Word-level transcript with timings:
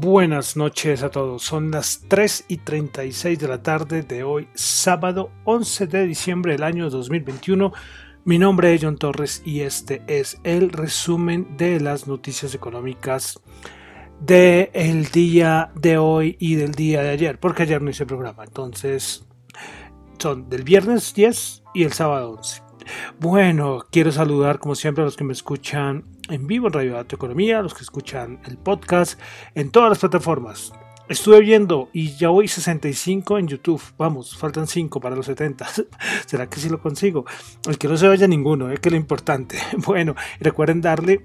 Buenas 0.00 0.56
noches 0.56 1.02
a 1.02 1.10
todos, 1.10 1.42
son 1.42 1.72
las 1.72 2.04
3 2.06 2.44
y 2.46 2.58
36 2.58 3.36
de 3.36 3.48
la 3.48 3.64
tarde 3.64 4.02
de 4.02 4.22
hoy, 4.22 4.46
sábado 4.54 5.32
11 5.42 5.88
de 5.88 6.06
diciembre 6.06 6.52
del 6.52 6.62
año 6.62 6.88
2021. 6.88 7.72
Mi 8.24 8.38
nombre 8.38 8.72
es 8.72 8.84
John 8.84 8.96
Torres 8.96 9.42
y 9.44 9.62
este 9.62 10.02
es 10.06 10.38
el 10.44 10.70
resumen 10.70 11.56
de 11.56 11.80
las 11.80 12.06
noticias 12.06 12.54
económicas 12.54 13.40
del 14.20 15.06
día 15.06 15.72
de 15.74 15.98
hoy 15.98 16.36
y 16.38 16.54
del 16.54 16.70
día 16.76 17.02
de 17.02 17.10
ayer, 17.10 17.40
porque 17.40 17.64
ayer 17.64 17.82
no 17.82 17.90
hice 17.90 18.06
programa, 18.06 18.44
entonces 18.44 19.26
son 20.20 20.48
del 20.48 20.62
viernes 20.62 21.12
10 21.12 21.64
y 21.74 21.82
el 21.82 21.92
sábado 21.92 22.34
11. 22.38 22.62
Bueno, 23.18 23.84
quiero 23.90 24.12
saludar 24.12 24.60
como 24.60 24.76
siempre 24.76 25.02
a 25.02 25.06
los 25.06 25.16
que 25.16 25.24
me 25.24 25.32
escuchan 25.32 26.04
en 26.28 26.46
vivo 26.46 26.66
en 26.66 26.72
Radio 26.72 26.94
Dato 26.94 27.16
Economía, 27.16 27.62
los 27.62 27.74
que 27.74 27.82
escuchan 27.82 28.40
el 28.46 28.58
podcast 28.58 29.20
en 29.54 29.70
todas 29.70 29.90
las 29.90 29.98
plataformas. 29.98 30.72
Estuve 31.08 31.40
viendo 31.40 31.88
y 31.92 32.16
ya 32.16 32.28
voy 32.28 32.48
65 32.48 33.38
en 33.38 33.48
YouTube. 33.48 33.82
Vamos, 33.96 34.36
faltan 34.36 34.66
5 34.66 35.00
para 35.00 35.16
los 35.16 35.26
70. 35.26 35.66
¿Será 36.26 36.48
que 36.48 36.60
sí 36.60 36.68
lo 36.68 36.80
consigo? 36.80 37.24
El 37.66 37.78
que 37.78 37.88
no 37.88 37.96
se 37.96 38.08
vaya 38.08 38.28
ninguno, 38.28 38.70
es 38.70 38.76
eh, 38.76 38.80
que 38.80 38.90
lo 38.90 38.96
importante. 38.96 39.58
Bueno, 39.86 40.14
recuerden 40.40 40.80
darle 40.80 41.22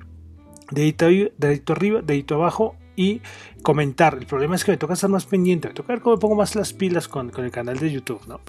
dedito 0.71 1.05
arriba, 1.05 2.01
dedito 2.01 2.35
abajo 2.35 2.77
y 2.95 3.21
comentar. 3.61 4.17
El 4.19 4.25
problema 4.25 4.55
es 4.55 4.63
que 4.63 4.71
me 4.71 4.77
toca 4.77 4.93
estar 4.93 5.09
más 5.09 5.25
pendiente, 5.25 5.67
me 5.67 5.73
toca 5.73 5.93
ver 5.93 6.01
cómo 6.01 6.17
pongo 6.19 6.35
más 6.35 6.55
las 6.55 6.73
pilas 6.73 7.07
con, 7.07 7.31
el 7.35 7.51
canal 7.51 7.79
de 7.79 7.91
YouTube, 7.91 8.21
¿no? 8.27 8.41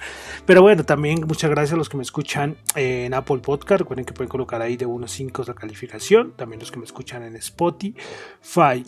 Pero 0.47 0.62
bueno, 0.62 0.84
también 0.84 1.20
muchas 1.27 1.51
gracias 1.51 1.75
a 1.75 1.77
los 1.77 1.89
que 1.89 1.97
me 1.97 2.03
escuchan 2.03 2.56
en 2.75 3.14
Apple 3.14 3.39
Podcast. 3.39 3.81
Recuerden 3.81 4.05
que 4.05 4.12
pueden 4.12 4.28
colocar 4.28 4.61
ahí 4.62 4.77
de 4.77 4.86
1 4.86 5.05
a 5.05 5.09
5 5.09 5.45
la 5.47 5.55
calificación. 5.55 6.33
También 6.36 6.61
los 6.61 6.70
que 6.70 6.78
me 6.78 6.84
escuchan 6.84 7.23
en 7.23 7.36
Spotify. 7.36 8.84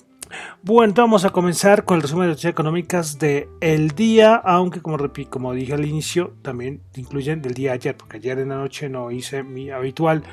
Bueno, 0.63 0.93
vamos 0.97 1.25
a 1.25 1.31
comenzar 1.31 1.85
con 1.85 1.97
el 1.97 2.03
resumen 2.03 2.25
de 2.25 2.29
noticias 2.31 2.51
económicas 2.51 3.19
del 3.19 3.49
el 3.61 3.91
día, 3.93 4.35
aunque 4.35 4.83
como, 4.83 4.99
como 5.31 5.53
dije 5.55 5.75
al 5.75 5.85
inicio, 5.85 6.35
también 6.43 6.81
incluyen 6.97 7.43
del 7.43 7.55
día 7.55 7.73
ayer, 7.73 7.97
porque 7.97 8.17
ayer 8.17 8.41
en 8.41 8.49
la 8.49 8.57
noche 8.57 8.89
no 8.89 9.11
hice 9.13 9.45
mi 9.45 9.71
habitual 9.71 10.25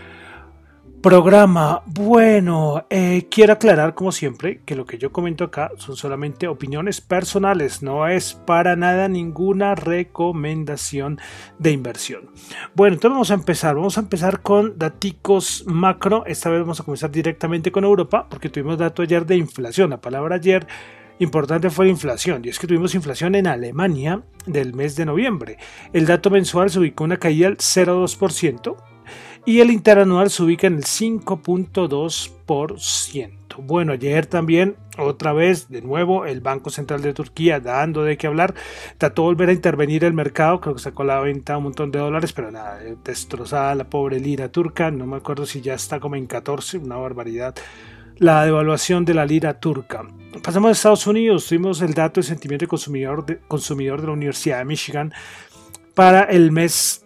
programa. 1.04 1.84
Bueno, 1.86 2.86
eh, 2.90 3.28
quiero 3.30 3.54
aclarar 3.54 3.94
como 3.94 4.14
siempre 4.14 4.62
que 4.66 4.74
lo 4.74 4.86
que 4.86 4.98
yo 4.98 5.12
comento 5.12 5.44
acá 5.44 5.70
son 5.76 5.98
solamente 5.98 6.48
opiniones 6.48 7.02
personales, 7.02 7.84
no 7.84 8.08
es 8.08 8.34
para 8.34 8.78
nada 8.78 9.10
ninguna 9.10 9.76
recomendación 9.76 11.20
de 11.60 11.72
inversión. 11.72 12.30
Bueno, 12.74 12.94
entonces 12.94 13.16
vamos 13.16 13.32
a 13.32 13.34
empezar, 13.34 13.76
vamos 13.76 13.98
a 13.98 14.02
empezar 14.02 14.40
con 14.40 14.80
daticos 14.80 15.66
macro, 15.68 16.24
esta 16.26 16.50
vez 16.50 16.62
vamos 16.62 16.80
a 16.80 16.86
comenzar 16.86 17.12
directamente 17.12 17.70
con 17.70 17.84
Europa 17.84 18.26
porque 18.30 18.48
tuvimos 18.48 18.78
dato 18.78 19.02
ayer 19.02 19.26
de 19.26 19.36
inflación, 19.36 19.90
la 19.90 20.00
palabra 20.00 20.38
ayer 20.38 20.66
importante 21.20 21.70
fue 21.70 21.86
la 21.86 21.92
inflación, 21.92 22.44
y 22.46 22.50
es 22.50 22.60
que 22.60 22.68
tuvimos 22.68 22.96
inflación 22.96 23.36
en 23.36 23.48
Alemania 23.48 24.24
del 24.46 24.74
mes 24.74 24.96
de 24.96 25.06
noviembre. 25.06 25.58
El 25.92 26.06
dato 26.06 26.30
mensual 26.30 26.70
se 26.70 26.80
ubicó 26.80 27.04
una 27.04 27.18
caída 27.18 27.48
del 27.48 27.58
0,2%, 27.58 28.93
y 29.46 29.60
el 29.60 29.72
interanual 29.72 30.30
se 30.30 30.44
ubica 30.44 30.68
en 30.68 30.76
el 30.76 30.84
5.2%. 30.84 33.32
Bueno, 33.58 33.92
ayer 33.94 34.26
también, 34.26 34.76
otra 34.98 35.32
vez, 35.34 35.70
de 35.70 35.82
nuevo, 35.82 36.26
el 36.26 36.42
Banco 36.42 36.70
Central 36.70 37.02
de 37.02 37.14
Turquía 37.14 37.60
dando 37.60 38.04
de 38.04 38.18
qué 38.18 38.28
hablar, 38.28 38.54
trató 38.98 39.24
de 39.24 39.28
volver 39.28 39.50
a 39.50 39.54
intervenir 39.54 40.06
el 40.06 40.14
mercado, 40.14 40.60
creo 40.60 40.76
que 40.76 40.82
sacó 40.82 41.04
la 41.04 41.20
venta 41.20 41.58
un 41.58 41.66
montón 41.66 41.92
de 41.92 42.00
dólares, 42.00 42.34
pero 42.34 42.52
nada, 42.52 42.80
destrozada 43.04 43.76
la 43.76 43.84
pobre 43.84 44.20
lira 44.20 44.50
turca, 44.50 44.90
no 44.92 45.06
me 45.06 45.18
acuerdo 45.18 45.46
si 45.46 45.62
ya 45.62 45.76
está 45.76 46.00
como 46.00 46.16
en 46.16 46.26
14, 46.26 46.80
una 46.80 46.98
barbaridad 46.98 47.56
la 48.18 48.46
devaluación 48.46 49.06
de 49.06 49.14
la 49.14 49.26
lira 49.26 49.60
turca. 49.60 50.06
Pasamos 50.44 50.70
a 50.70 50.72
Estados 50.72 51.08
Unidos, 51.08 51.48
tuvimos 51.48 51.82
el 51.82 51.94
dato 51.94 52.22
de 52.22 52.28
sentimiento 52.28 52.64
de 52.64 52.70
consumidor 52.70 53.26
de, 53.26 53.40
consumidor 53.40 54.02
de 54.02 54.08
la 54.08 54.14
Universidad 54.14 54.60
de 54.60 54.66
Michigan 54.66 55.14
para 55.96 56.24
el 56.24 56.52
mes 56.52 57.06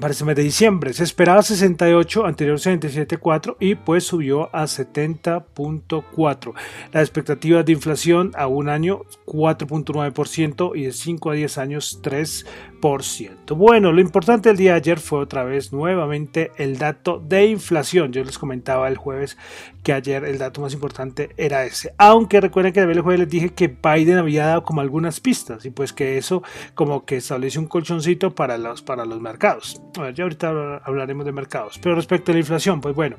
para 0.00 0.12
este 0.12 0.24
mes 0.24 0.36
de 0.36 0.42
diciembre. 0.42 0.92
Se 0.92 1.04
esperaba 1.04 1.42
68, 1.42 2.26
anterior 2.26 2.58
77.4 2.58 3.56
y 3.60 3.74
pues 3.74 4.04
subió 4.04 4.54
a 4.54 4.64
70.4. 4.64 6.54
Las 6.92 7.02
expectativas 7.02 7.64
de 7.64 7.72
inflación 7.72 8.32
a 8.34 8.46
un 8.46 8.68
año 8.68 9.02
4.9% 9.26 10.72
y 10.74 10.84
de 10.84 10.92
5 10.92 11.30
a 11.30 11.34
10 11.34 11.58
años 11.58 12.00
3%. 12.02 13.56
Bueno, 13.56 13.92
lo 13.92 14.00
importante 14.00 14.48
del 14.48 14.56
día 14.56 14.72
de 14.72 14.78
ayer 14.78 14.98
fue 14.98 15.20
otra 15.20 15.44
vez 15.44 15.72
nuevamente 15.72 16.50
el 16.56 16.78
dato 16.78 17.22
de 17.24 17.46
inflación. 17.46 18.12
Yo 18.12 18.24
les 18.24 18.38
comentaba 18.38 18.88
el 18.88 18.96
jueves 18.96 19.36
que 19.82 19.92
ayer 19.92 20.24
el 20.24 20.38
dato 20.38 20.60
más 20.60 20.74
importante 20.74 21.30
era 21.36 21.64
ese. 21.64 21.94
Aunque 21.98 22.40
recuerden 22.40 22.72
que 22.72 22.80
el 22.80 23.00
jueves 23.00 23.20
les 23.20 23.28
dije 23.28 23.50
que 23.50 23.68
Biden 23.68 24.18
había 24.18 24.46
dado 24.46 24.64
como 24.64 24.80
algunas 24.80 25.20
pistas 25.20 25.64
y 25.64 25.70
pues 25.70 25.92
que 25.92 26.18
eso 26.18 26.42
como 26.74 27.04
que 27.04 27.16
establece 27.16 27.58
un 27.58 27.66
colchoncito 27.66 28.34
para 28.34 28.58
los, 28.58 28.82
para 28.82 29.04
los 29.04 29.20
mercados. 29.20 29.80
ya 30.14 30.24
ahorita 30.24 30.82
hablaremos 30.84 31.24
de 31.24 31.32
mercados. 31.32 31.78
Pero 31.78 31.94
respecto 31.94 32.32
a 32.32 32.34
la 32.34 32.40
inflación, 32.40 32.80
pues 32.80 32.94
bueno. 32.94 33.16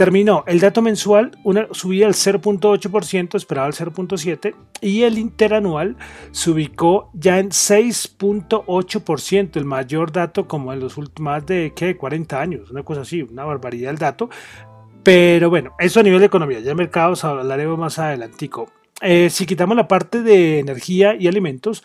Terminó 0.00 0.44
el 0.46 0.60
dato 0.60 0.80
mensual, 0.80 1.32
una 1.44 1.68
subía 1.72 2.06
al 2.06 2.14
0.8%, 2.14 3.34
esperaba 3.34 3.66
el 3.66 3.74
0.7%, 3.74 4.54
y 4.80 5.02
el 5.02 5.18
interanual 5.18 5.98
se 6.30 6.50
ubicó 6.50 7.10
ya 7.12 7.38
en 7.38 7.50
6.8%, 7.50 9.56
el 9.56 9.66
mayor 9.66 10.10
dato 10.10 10.48
como 10.48 10.72
en 10.72 10.80
los 10.80 10.96
últimos 10.96 11.20
más 11.20 11.44
de 11.44 11.74
¿qué? 11.76 11.98
40 11.98 12.40
años, 12.40 12.70
una 12.70 12.82
cosa 12.82 13.02
así, 13.02 13.20
una 13.20 13.44
barbaridad 13.44 13.90
el 13.90 13.98
dato. 13.98 14.30
Pero 15.02 15.50
bueno, 15.50 15.72
eso 15.78 16.00
a 16.00 16.02
nivel 16.02 16.20
de 16.20 16.26
economía, 16.26 16.60
ya 16.60 16.74
mercados 16.74 17.24
hablaremos 17.24 17.78
más 17.78 17.98
adelantico. 17.98 18.70
Eh, 19.00 19.30
si 19.30 19.46
quitamos 19.46 19.76
la 19.76 19.88
parte 19.88 20.22
de 20.22 20.58
energía 20.58 21.16
y 21.18 21.26
alimentos, 21.26 21.82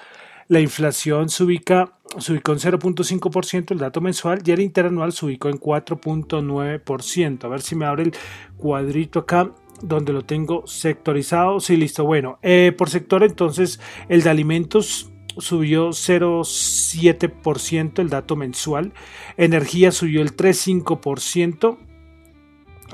la 0.48 0.60
inflación 0.60 1.30
se 1.30 1.44
ubica 1.44 1.96
se 2.20 2.34
ubicó 2.34 2.52
en 2.54 2.60
0.5% 2.60 3.72
el 3.72 3.80
dato 3.80 4.00
mensual 4.02 4.44
y 4.46 4.52
el 4.52 4.60
interanual 4.62 5.12
se 5.12 5.26
ubicó 5.26 5.50
en 5.50 5.60
4.9%. 5.60 7.44
A 7.44 7.48
ver 7.48 7.62
si 7.62 7.76
me 7.76 7.86
abre 7.86 8.04
el 8.04 8.14
cuadrito 8.58 9.18
acá 9.20 9.52
donde 9.82 10.14
lo 10.14 10.24
tengo 10.24 10.66
sectorizado. 10.68 11.60
Sí, 11.60 11.76
listo. 11.76 12.06
Bueno, 12.06 12.38
eh, 12.42 12.72
por 12.78 12.90
sector 12.90 13.24
entonces 13.24 13.82
el 14.08 14.24
de 14.24 14.30
alimentos 14.30 15.12
subió 15.38 15.90
0.7% 15.90 18.00
el 18.00 18.10
dato 18.10 18.38
mensual. 18.38 18.94
Energía 19.38 19.92
subió 19.92 20.22
el 20.22 20.36
3.5%. 20.36 21.78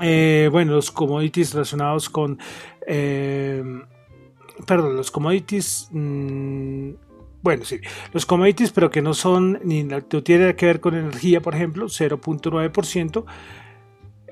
Eh, 0.00 0.48
bueno, 0.50 0.72
los 0.72 0.90
commodities 0.90 1.54
relacionados 1.54 2.08
con... 2.08 2.38
Eh, 2.86 3.62
perdón, 4.66 4.96
los 4.96 5.10
commodities... 5.10 5.88
Mm, 5.90 6.92
bueno, 7.42 7.64
sí, 7.64 7.80
los 8.12 8.24
commodities, 8.24 8.70
pero 8.70 8.90
que 8.90 9.02
no 9.02 9.14
son 9.14 9.58
ni 9.64 9.82
no 9.82 10.00
tiene 10.00 10.54
que 10.54 10.66
ver 10.66 10.78
con 10.78 10.94
energía, 10.94 11.42
por 11.42 11.56
ejemplo, 11.56 11.86
0.9%. 11.86 13.24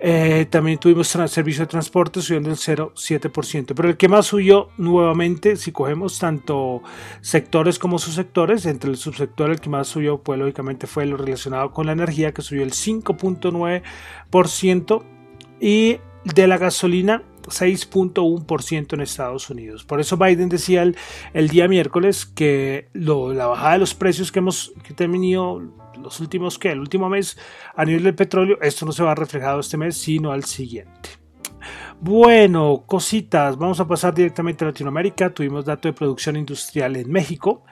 Eh, 0.03 0.47
también 0.49 0.79
tuvimos 0.79 1.09
servicio 1.09 1.65
de 1.65 1.67
transporte 1.67 2.23
subiendo 2.23 2.49
el 2.49 2.57
0.7%. 2.57 3.75
Pero 3.75 3.91
el 3.91 3.99
que 3.99 4.09
más 4.09 4.25
subió 4.27 4.71
nuevamente, 4.79 5.57
si 5.57 5.73
cogemos 5.73 6.19
tanto 6.19 6.83
sectores 7.21 7.79
como 7.79 7.99
subsectores, 7.99 8.65
entre 8.65 8.91
el 8.91 8.97
subsector 8.97 9.51
el 9.51 9.61
que 9.61 9.69
más 9.69 9.89
subió, 9.89 10.23
pues 10.23 10.39
lógicamente 10.39 10.87
fue 10.87 11.05
lo 11.05 11.19
relacionado 11.19 11.73
con 11.73 11.85
la 11.87 11.93
energía, 11.93 12.33
que 12.33 12.41
subió 12.43 12.63
el 12.63 12.73
5.9%. 12.73 15.03
Y 15.61 15.99
de 16.25 16.47
la 16.47 16.59
gasolina 16.59 17.23
6.1% 17.51 18.95
en 18.95 19.01
Estados 19.01 19.51
Unidos. 19.51 19.85
Por 19.85 20.01
eso 20.01 20.17
Biden 20.17 20.49
decía 20.49 20.83
el, 20.83 21.49
día 21.49 21.69
miércoles 21.69 22.27
que 22.27 22.89
la 22.95 23.47
bajada 23.47 23.73
de 23.75 23.79
los 23.79 23.95
precios 23.95 24.31
que 24.33 24.39
hemos 24.39 24.73
tenido 24.97 25.63
los 26.03 26.21
últimos 26.21 26.59
que 26.59 26.71
el 26.71 26.81
último 26.81 27.09
mes 27.09 27.37
a 27.75 27.85
nivel 27.85 28.05
del 28.05 28.15
petróleo, 28.15 28.59
esto 28.63 28.87
no 28.87 28.93
se 28.93 29.03
va 29.03 29.15
reflejado 29.15 29.61
este 29.61 29.77
mes, 29.77 29.97
sino 29.97 30.33
al 30.33 30.45
siguiente. 30.45 31.11
Bueno, 32.01 32.85
cositas, 32.87 33.59
vamos 33.59 33.79
a 33.81 33.87
pasar 33.87 34.15
directamente 34.15 34.65
a 34.65 34.69
Latinoamérica. 34.69 35.29
Tuvimos 35.31 35.67
dato 35.67 35.89
de 35.89 35.93
producción 35.93 36.37
industrial 36.37 36.97
en 36.97 37.11
México. 37.11 37.63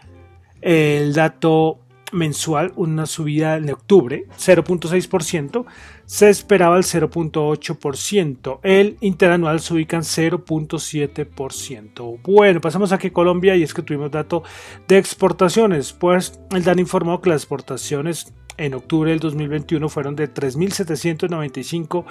El 0.61 1.15
dato 1.15 1.81
mensual, 2.13 2.73
una 2.77 3.07
subida 3.07 3.57
en 3.57 3.71
octubre, 3.71 4.27
0.6%, 4.39 5.65
se 6.07 6.31
esperaba 6.31 6.77
el 6.77 6.85
0.8%, 6.85 8.61
el 8.63 8.97
interanual 9.01 9.59
se 9.61 9.75
ubica 9.75 9.97
en 9.97 10.03
0.7%. 10.03 12.21
Bueno, 12.23 12.61
pasamos 12.61 12.93
aquí 12.93 13.09
a 13.09 13.13
Colombia 13.13 13.57
y 13.57 13.63
es 13.63 13.75
que 13.75 13.83
tuvimos 13.83 14.11
dato 14.11 14.43
de 14.87 14.99
exportaciones, 14.99 15.93
pues 15.93 16.41
el 16.51 16.65
DAN 16.65 16.79
informó 16.79 17.21
que 17.21 17.31
las 17.31 17.43
exportaciones 17.43 18.33
en 18.57 18.75
octubre 18.75 19.11
del 19.11 19.21
2021 19.21 19.89
fueron 19.89 20.17
de 20.17 20.33
3.795 20.33 22.05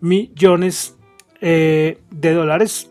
millones 0.00 0.96
eh, 1.40 1.98
de 2.10 2.34
dólares, 2.34 2.89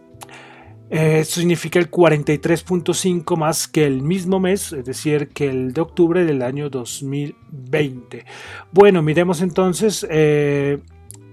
esto 0.89 1.39
significa 1.39 1.77
el 1.79 1.91
43.5 1.91 3.37
más 3.37 3.67
que 3.67 3.85
el 3.85 4.01
mismo 4.01 4.39
mes, 4.39 4.73
es 4.73 4.85
decir, 4.85 5.29
que 5.29 5.47
el 5.49 5.73
de 5.73 5.81
octubre 5.81 6.25
del 6.25 6.41
año 6.41 6.69
2020. 6.69 8.25
Bueno, 8.71 9.03
miremos 9.03 9.41
entonces 9.41 10.07
eh, 10.09 10.79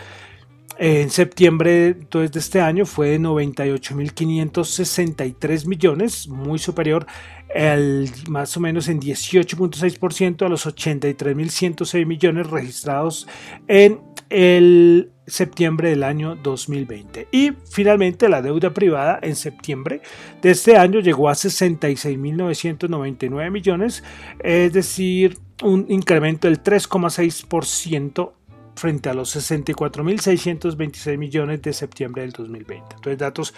en 0.78 1.10
septiembre 1.10 1.88
entonces, 1.88 2.32
de 2.32 2.40
este 2.40 2.60
año 2.60 2.86
fue 2.86 3.10
de 3.10 3.20
98.563 3.20 5.66
millones, 5.66 6.28
muy 6.28 6.58
superior 6.58 7.06
al, 7.54 8.10
más 8.28 8.56
o 8.56 8.60
menos 8.60 8.88
en 8.88 8.98
18.6% 9.00 10.46
a 10.46 10.48
los 10.48 10.66
83.106 10.66 12.06
millones 12.06 12.48
registrados 12.48 13.28
en 13.68 14.00
el 14.30 15.12
septiembre 15.26 15.90
del 15.90 16.02
año 16.02 16.34
2020. 16.36 17.28
Y 17.30 17.52
finalmente 17.70 18.28
la 18.28 18.42
deuda 18.42 18.74
privada 18.74 19.20
en 19.22 19.36
septiembre 19.36 20.02
de 20.40 20.50
este 20.50 20.76
año 20.76 20.98
llegó 21.00 21.28
a 21.28 21.34
66.999 21.34 23.50
millones, 23.50 24.02
es 24.40 24.72
decir, 24.72 25.36
un 25.62 25.84
incremento 25.88 26.48
del 26.48 26.60
3,6% 26.62 28.32
frente 28.74 29.08
a 29.08 29.14
los 29.14 29.36
64.626 29.36 31.18
millones 31.18 31.62
de 31.62 31.72
septiembre 31.72 32.22
del 32.22 32.32
2020. 32.32 32.96
Entonces, 32.96 33.18
datos 33.18 33.54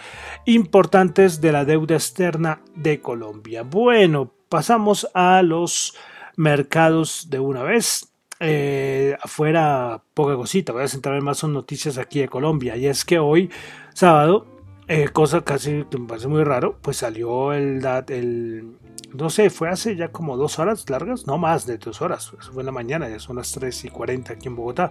importantes 0.46 1.40
de 1.40 1.52
la 1.52 1.64
deuda 1.64 1.94
externa 1.94 2.60
de 2.74 3.00
Colombia. 3.00 3.62
Bueno, 3.62 4.32
pasamos 4.48 5.08
a 5.14 5.42
los 5.42 5.96
mercados 6.36 7.28
de 7.30 7.40
una 7.40 7.62
vez. 7.62 8.10
Eh, 8.40 9.16
afuera, 9.22 10.02
poca 10.12 10.34
cosita. 10.34 10.72
Voy 10.72 10.82
a 10.82 10.88
centrarme 10.88 11.20
más 11.20 11.42
en 11.44 11.52
noticias 11.52 11.98
aquí 11.98 12.20
de 12.20 12.28
Colombia. 12.28 12.76
Y 12.76 12.86
es 12.86 13.04
que 13.04 13.18
hoy, 13.18 13.50
sábado, 13.94 14.53
eh, 14.88 15.08
cosa 15.08 15.42
casi 15.42 15.84
que 15.90 15.98
me 15.98 16.06
parece 16.06 16.28
muy 16.28 16.44
raro, 16.44 16.76
pues 16.82 16.98
salió 16.98 17.52
el, 17.52 17.84
el, 18.08 18.76
no 19.14 19.30
sé, 19.30 19.48
fue 19.48 19.68
hace 19.68 19.96
ya 19.96 20.08
como 20.08 20.36
dos 20.36 20.58
horas 20.58 20.88
largas, 20.90 21.26
no 21.26 21.38
más 21.38 21.66
de 21.66 21.78
dos 21.78 22.02
horas, 22.02 22.32
fue 22.52 22.62
en 22.62 22.66
la 22.66 22.72
mañana, 22.72 23.08
ya 23.08 23.18
son 23.18 23.36
las 23.36 23.52
3 23.52 23.86
y 23.86 23.88
40 23.88 24.34
aquí 24.34 24.48
en 24.48 24.56
Bogotá. 24.56 24.90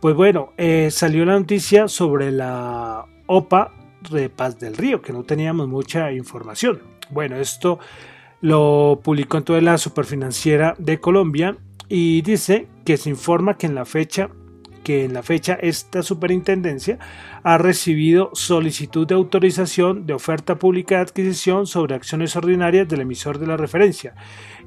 Pues 0.00 0.14
bueno, 0.14 0.52
eh, 0.56 0.90
salió 0.90 1.24
la 1.24 1.38
noticia 1.38 1.88
sobre 1.88 2.30
la 2.32 3.06
OPA 3.26 3.72
de 4.10 4.30
Paz 4.30 4.58
del 4.58 4.76
Río, 4.76 5.02
que 5.02 5.12
no 5.12 5.24
teníamos 5.24 5.68
mucha 5.68 6.12
información. 6.12 6.80
Bueno, 7.10 7.36
esto 7.36 7.78
lo 8.40 9.00
publicó 9.02 9.38
en 9.38 9.44
toda 9.44 9.60
la 9.60 9.78
superfinanciera 9.78 10.74
de 10.78 11.00
Colombia 11.00 11.56
y 11.88 12.22
dice 12.22 12.68
que 12.84 12.96
se 12.96 13.10
informa 13.10 13.56
que 13.56 13.66
en 13.66 13.74
la 13.74 13.84
fecha 13.84 14.30
que 14.86 15.04
en 15.04 15.14
la 15.14 15.24
fecha 15.24 15.54
esta 15.54 16.00
superintendencia 16.04 17.00
ha 17.42 17.58
recibido 17.58 18.30
solicitud 18.34 19.04
de 19.04 19.16
autorización 19.16 20.06
de 20.06 20.14
oferta 20.14 20.60
pública 20.60 20.94
de 20.94 21.00
adquisición 21.00 21.66
sobre 21.66 21.96
acciones 21.96 22.36
ordinarias 22.36 22.86
del 22.86 23.00
emisor 23.00 23.40
de 23.40 23.48
la 23.48 23.56
referencia. 23.56 24.14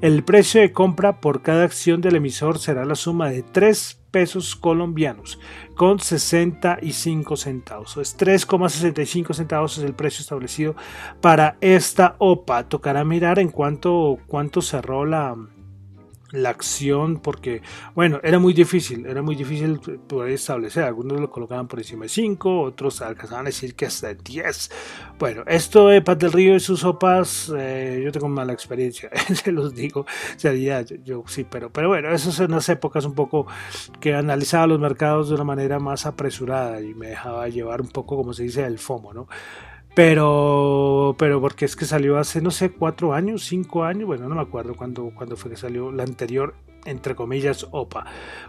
El 0.02 0.22
precio 0.22 0.60
de 0.60 0.72
compra 0.72 1.22
por 1.22 1.40
cada 1.40 1.64
acción 1.64 2.02
del 2.02 2.16
emisor 2.16 2.58
será 2.58 2.84
la 2.84 2.96
suma 2.96 3.30
de 3.30 3.42
3 3.42 3.98
pesos 4.10 4.56
colombianos 4.56 5.40
con 5.74 6.00
65 6.00 7.36
centavos. 7.38 7.96
Es 7.96 8.18
3,65 8.18 9.32
centavos 9.32 9.78
es 9.78 9.84
el 9.84 9.94
precio 9.94 10.20
establecido 10.20 10.76
para 11.22 11.56
esta 11.62 12.16
OPA. 12.18 12.68
Tocará 12.68 13.04
mirar 13.04 13.38
en 13.38 13.48
cuánto, 13.48 14.18
cuánto 14.26 14.60
cerró 14.60 15.06
la, 15.06 15.34
la 16.32 16.50
acción 16.50 17.18
porque, 17.18 17.62
bueno, 17.94 18.20
era 18.22 18.38
muy 18.38 18.52
difícil, 18.52 19.06
era 19.06 19.22
muy 19.22 19.34
difícil 19.36 19.80
poder 19.80 20.32
establecer, 20.32 20.84
algunos 20.84 21.20
lo 21.20 21.30
colocaban 21.30 21.66
por 21.66 21.78
encima 21.78 22.04
de 22.04 22.08
5, 22.08 22.60
otros 22.60 23.02
alcanzaban 23.02 23.46
a 23.46 23.50
decir 23.50 23.74
que 23.74 23.86
hasta 23.86 24.14
10. 24.14 24.70
Bueno, 25.18 25.42
esto 25.46 25.88
de 25.88 26.02
Paz 26.02 26.18
del 26.18 26.32
Río 26.32 26.54
y 26.54 26.60
sus 26.60 26.80
sopas, 26.80 27.52
eh, 27.56 28.00
yo 28.04 28.12
tengo 28.12 28.28
mala 28.28 28.52
experiencia, 28.52 29.10
se 29.34 29.52
los 29.52 29.74
digo, 29.74 30.06
sería, 30.36 30.82
yo, 30.82 30.96
yo, 31.04 31.24
sí, 31.26 31.46
pero, 31.48 31.70
pero 31.70 31.88
bueno, 31.88 32.10
esas 32.10 32.34
son 32.34 32.52
unas 32.52 32.68
épocas 32.68 33.04
un 33.04 33.14
poco 33.14 33.46
que 34.00 34.14
analizaba 34.14 34.66
los 34.66 34.80
mercados 34.80 35.28
de 35.28 35.34
una 35.34 35.44
manera 35.44 35.78
más 35.78 36.06
apresurada 36.06 36.80
y 36.80 36.94
me 36.94 37.08
dejaba 37.08 37.48
llevar 37.48 37.80
un 37.80 37.88
poco, 37.88 38.16
como 38.16 38.32
se 38.32 38.44
dice, 38.44 38.64
el 38.64 38.78
FOMO, 38.78 39.12
¿no? 39.12 39.28
Pero, 39.94 41.16
pero 41.18 41.40
porque 41.40 41.64
es 41.64 41.74
que 41.74 41.84
salió 41.84 42.18
hace, 42.18 42.40
no 42.40 42.50
sé, 42.50 42.70
cuatro 42.70 43.12
años, 43.12 43.44
cinco 43.44 43.84
años, 43.84 44.06
bueno, 44.06 44.28
no 44.28 44.36
me 44.36 44.40
acuerdo 44.40 44.74
cuándo, 44.74 45.12
fue 45.36 45.50
que 45.50 45.56
salió 45.56 45.90
la 45.90 46.04
anterior, 46.04 46.54
entre 46.84 47.14
comillas, 47.14 47.66
OPA. 47.72 48.06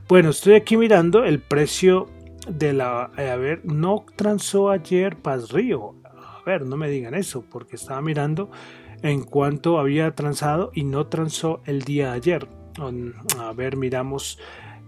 Bueno, 0.08 0.30
estoy 0.30 0.54
aquí 0.54 0.78
mirando 0.78 1.24
el 1.24 1.40
precio 1.40 2.10
de 2.48 2.74
la, 2.74 3.12
eh, 3.18 3.30
a 3.30 3.36
ver, 3.38 3.62
no 3.66 4.06
transó 4.16 4.70
ayer 4.70 5.18
Paz 5.18 5.52
Río. 5.52 5.96
A 6.06 6.44
ver, 6.46 6.66
no 6.66 6.78
me 6.78 6.90
digan 6.90 7.16
eso, 7.16 7.44
porque 7.50 7.76
estaba 7.76 8.02
mirando 8.02 8.52
en 9.02 9.24
cuánto 9.24 9.80
había 9.80 10.14
transado 10.14 10.72
y 10.74 10.84
no 10.84 11.08
transó 11.08 11.62
el 11.66 11.82
día 11.82 12.14
ayer. 12.14 12.48
A 13.40 13.54
ver, 13.54 13.78
miramos 13.78 14.40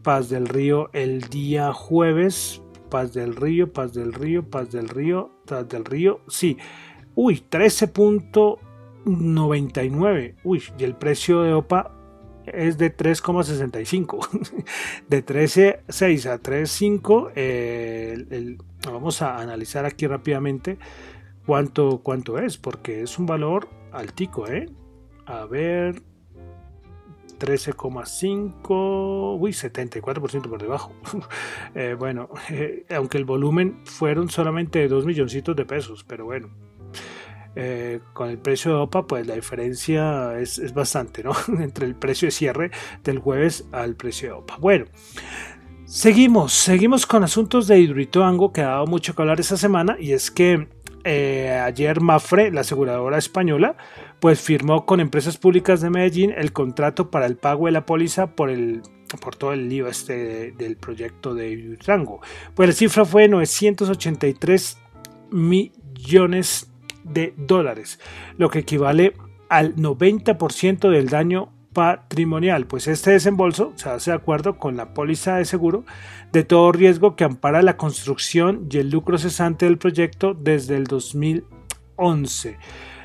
Paz 0.04 0.30
del 0.30 0.48
Río 0.48 0.90
el 0.94 1.22
día 1.22 1.74
jueves, 1.74 2.62
Paz 2.94 3.12
del 3.12 3.36
Río, 3.36 3.74
Paz 3.74 3.94
del 3.96 4.14
Río, 4.14 4.48
Paz 4.48 4.70
del 4.70 4.88
Río, 4.88 5.32
Paz 5.48 5.68
del 5.68 5.84
Río, 5.84 6.22
sí. 6.28 6.60
Uy, 7.16 7.44
13.99. 7.50 10.36
Uy, 10.44 10.64
y 10.78 10.84
el 10.84 10.94
precio 10.94 11.42
de 11.42 11.54
OPA 11.54 11.92
es 12.46 12.78
de 12.78 12.96
3,65. 12.96 14.30
de 15.10 15.26
13.6 15.26 16.30
a 16.30 16.40
3.5. 16.40 17.32
Eh, 17.36 18.58
vamos 18.86 19.24
a 19.24 19.40
analizar 19.40 19.88
aquí 19.88 20.06
rápidamente 20.06 20.78
cuánto, 21.48 22.04
cuánto 22.04 22.38
es, 22.38 22.60
porque 22.60 23.02
es 23.02 23.18
un 23.18 23.26
valor 23.26 23.70
altico, 23.92 24.48
¿eh? 24.48 24.70
A 25.26 25.46
ver, 25.46 26.04
13,5, 27.44 29.38
uy, 29.40 29.52
74% 29.52 30.50
por 30.50 30.62
debajo. 30.62 30.94
Eh, 31.76 31.96
bueno, 31.98 32.30
eh, 32.52 32.86
aunque 32.92 33.18
el 33.18 33.26
volumen 33.26 33.82
fueron 33.86 34.30
solamente 34.30 34.88
2 34.88 35.06
milloncitos 35.06 35.56
de 35.56 35.66
pesos, 35.66 36.04
pero 36.04 36.26
bueno, 36.26 36.50
eh, 37.56 38.00
con 38.14 38.30
el 38.30 38.38
precio 38.38 38.72
de 38.72 38.78
OPA, 38.78 39.08
pues 39.08 39.28
la 39.28 39.36
diferencia 39.36 40.40
es, 40.40 40.74
bastante, 40.74 41.24
¿no? 41.24 41.32
Entre 41.60 41.88
el 41.88 41.96
precio 41.96 42.28
de 42.28 42.32
cierre 42.32 42.72
del 43.04 43.20
jueves 43.20 43.68
al 43.72 43.96
precio 43.96 44.30
de 44.30 44.34
OPA. 44.36 44.58
Bueno, 44.58 44.86
seguimos, 45.86 46.54
seguimos 46.54 47.06
con 47.06 47.24
asuntos 47.24 47.68
de 47.68 47.80
Hidroituango 47.80 48.54
que 48.54 48.62
ha 48.62 48.70
dado 48.70 48.88
mucho 48.88 49.16
que 49.16 49.22
hablar 49.22 49.40
esta 49.40 49.58
semana 49.58 49.98
y 50.00 50.14
es 50.14 50.30
que 50.30 50.68
eh, 51.04 51.62
ayer 51.64 52.02
Mafre, 52.02 52.52
la 52.52 52.62
aseguradora 52.62 53.18
española, 53.18 53.76
pues 54.20 54.42
firmó 54.42 54.86
con 54.86 55.00
Empresas 55.00 55.38
Públicas 55.38 55.82
de 55.82 55.90
Medellín 55.90 56.34
el 56.36 56.54
contrato 56.54 57.12
para 57.12 57.26
el 57.26 57.38
pago 57.38 57.66
de 57.66 57.72
la 57.72 57.86
póliza 57.86 58.36
por 58.36 58.50
el 58.50 58.82
por 59.22 59.36
todo 59.36 59.54
el 59.54 59.70
lío 59.70 59.88
este 59.88 60.54
del 60.54 60.76
proyecto 60.76 61.36
de 61.36 61.78
Rango. 61.86 62.22
Pues 62.56 62.70
la 62.70 62.74
cifra 62.74 63.06
fue 63.06 63.28
983 63.28 64.80
millones 65.30 66.72
de 67.04 67.34
dólares, 67.38 68.00
lo 68.38 68.50
que 68.50 68.60
equivale 68.60 69.14
al 69.50 69.76
90% 69.76 70.90
del 70.90 71.10
daño 71.10 71.53
patrimonial, 71.74 72.68
pues 72.68 72.88
este 72.88 73.12
desembolso 73.12 73.74
se 73.76 73.90
hace 73.90 74.12
de 74.12 74.18
acuerdo 74.18 74.58
con 74.58 74.78
la 74.78 74.94
póliza 74.94 75.36
de 75.36 75.46
seguro 75.46 75.84
de 76.32 76.44
todo 76.44 76.72
riesgo 76.72 77.16
que 77.16 77.24
ampara 77.24 77.62
la 77.62 77.78
construcción 77.78 78.68
y 78.70 78.78
el 78.78 78.90
lucro 78.90 79.18
cesante 79.18 79.66
del 79.66 79.78
proyecto 79.78 80.34
desde 80.34 80.78
el 80.78 80.86
2011. 80.86 82.58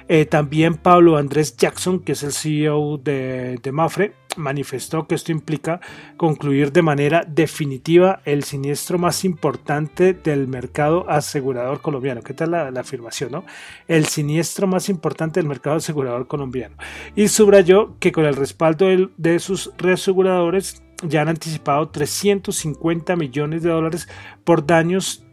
Eh, 0.09 0.25
también 0.25 0.75
Pablo 0.75 1.19
Andrés 1.19 1.57
Jackson, 1.57 2.01
que 2.01 2.13
es 2.13 2.23
el 2.23 2.33
CEO 2.33 2.97
de, 2.97 3.61
Mafre, 3.73 4.15
manifestó 4.37 5.07
que 5.07 5.15
esto 5.15 5.33
implica 5.33 5.81
concluir 6.17 6.73
de 6.73 6.81
manera 6.81 7.25
definitiva 7.27 8.23
el 8.25 8.43
siniestro 8.45 8.99
más 8.99 9.25
importante 9.25 10.15
del 10.15 10.49
mercado 10.49 11.09
asegurador 11.11 11.83
colombiano. 11.83 12.23
¿Qué 12.23 12.33
tal 12.33 12.53
la, 12.53 12.69
afirmación? 12.81 13.33
No? 13.33 13.45
El 13.87 14.07
siniestro 14.07 14.67
más 14.67 14.89
importante 14.89 15.41
del 15.41 15.49
mercado 15.49 15.77
asegurador 15.77 16.27
colombiano. 16.27 16.77
Y 17.15 17.29
subrayó 17.29 17.97
que 17.99 18.13
con 18.13 18.25
el 18.25 18.37
respaldo 18.37 18.87
de 19.17 19.39
sus 19.41 19.73
reaseguradores 19.77 20.83
ya 21.03 21.23
han 21.23 21.29
anticipado 21.29 21.91
350 21.91 23.15
millones 23.17 23.63
de 23.63 23.71
dólares 23.71 24.09
por 24.45 24.67
daños 24.67 25.25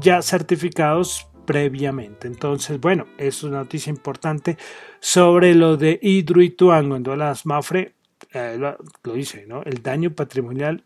ya 0.00 0.20
certificados 0.22 1.28
previamente. 1.46 2.26
Entonces, 2.26 2.80
bueno, 2.80 3.06
es 3.16 3.42
una 3.42 3.58
noticia 3.58 3.90
importante 3.90 4.58
sobre 5.00 5.54
lo 5.54 5.76
de 5.76 5.98
Hidroituango. 6.02 6.96
En 6.96 7.18
las 7.18 7.46
Mafre 7.46 7.94
eh, 8.32 8.58
lo, 8.58 8.76
dice, 9.14 9.46
¿no? 9.46 9.62
El 9.62 9.82
daño 9.82 10.10
patrimonial 10.10 10.84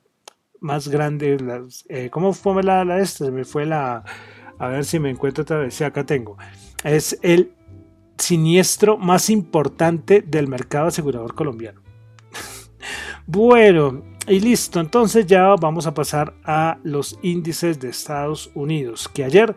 más 0.61 0.89
grande. 0.89 1.37
Eh, 1.89 2.11
¿Cómo 2.11 2.33
fue 2.33 2.63
la, 2.63 2.85
la 2.85 2.99
esta? 2.99 3.25
Se 3.25 3.31
me 3.31 3.45
fue 3.45 3.67
la. 3.67 4.05
A 4.59 4.69
ver 4.69 4.85
si 4.85 4.99
me 4.99 5.11
encuentro 5.11 5.43
otra 5.43 5.59
vez. 5.59 5.75
Sí, 5.75 5.85
acá 5.85 6.05
tengo. 6.05 6.37
Es 6.85 7.19
el 7.23 7.55
siniestro 8.19 8.99
más 8.99 9.31
importante 9.31 10.23
del 10.23 10.47
mercado 10.47 10.89
asegurador 10.89 11.35
colombiano. 11.35 11.81
bueno, 13.27 14.03
y 14.27 14.41
listo. 14.41 14.81
Entonces 14.81 15.27
ya 15.27 15.55
vamos 15.57 15.87
a 15.87 15.95
pasar 15.95 16.35
a 16.45 16.79
los 16.83 17.19
índices 17.23 17.81
de 17.81 17.89
Estados 17.89 18.51
Unidos. 18.55 19.09
Que 19.09 19.25
ayer 19.25 19.57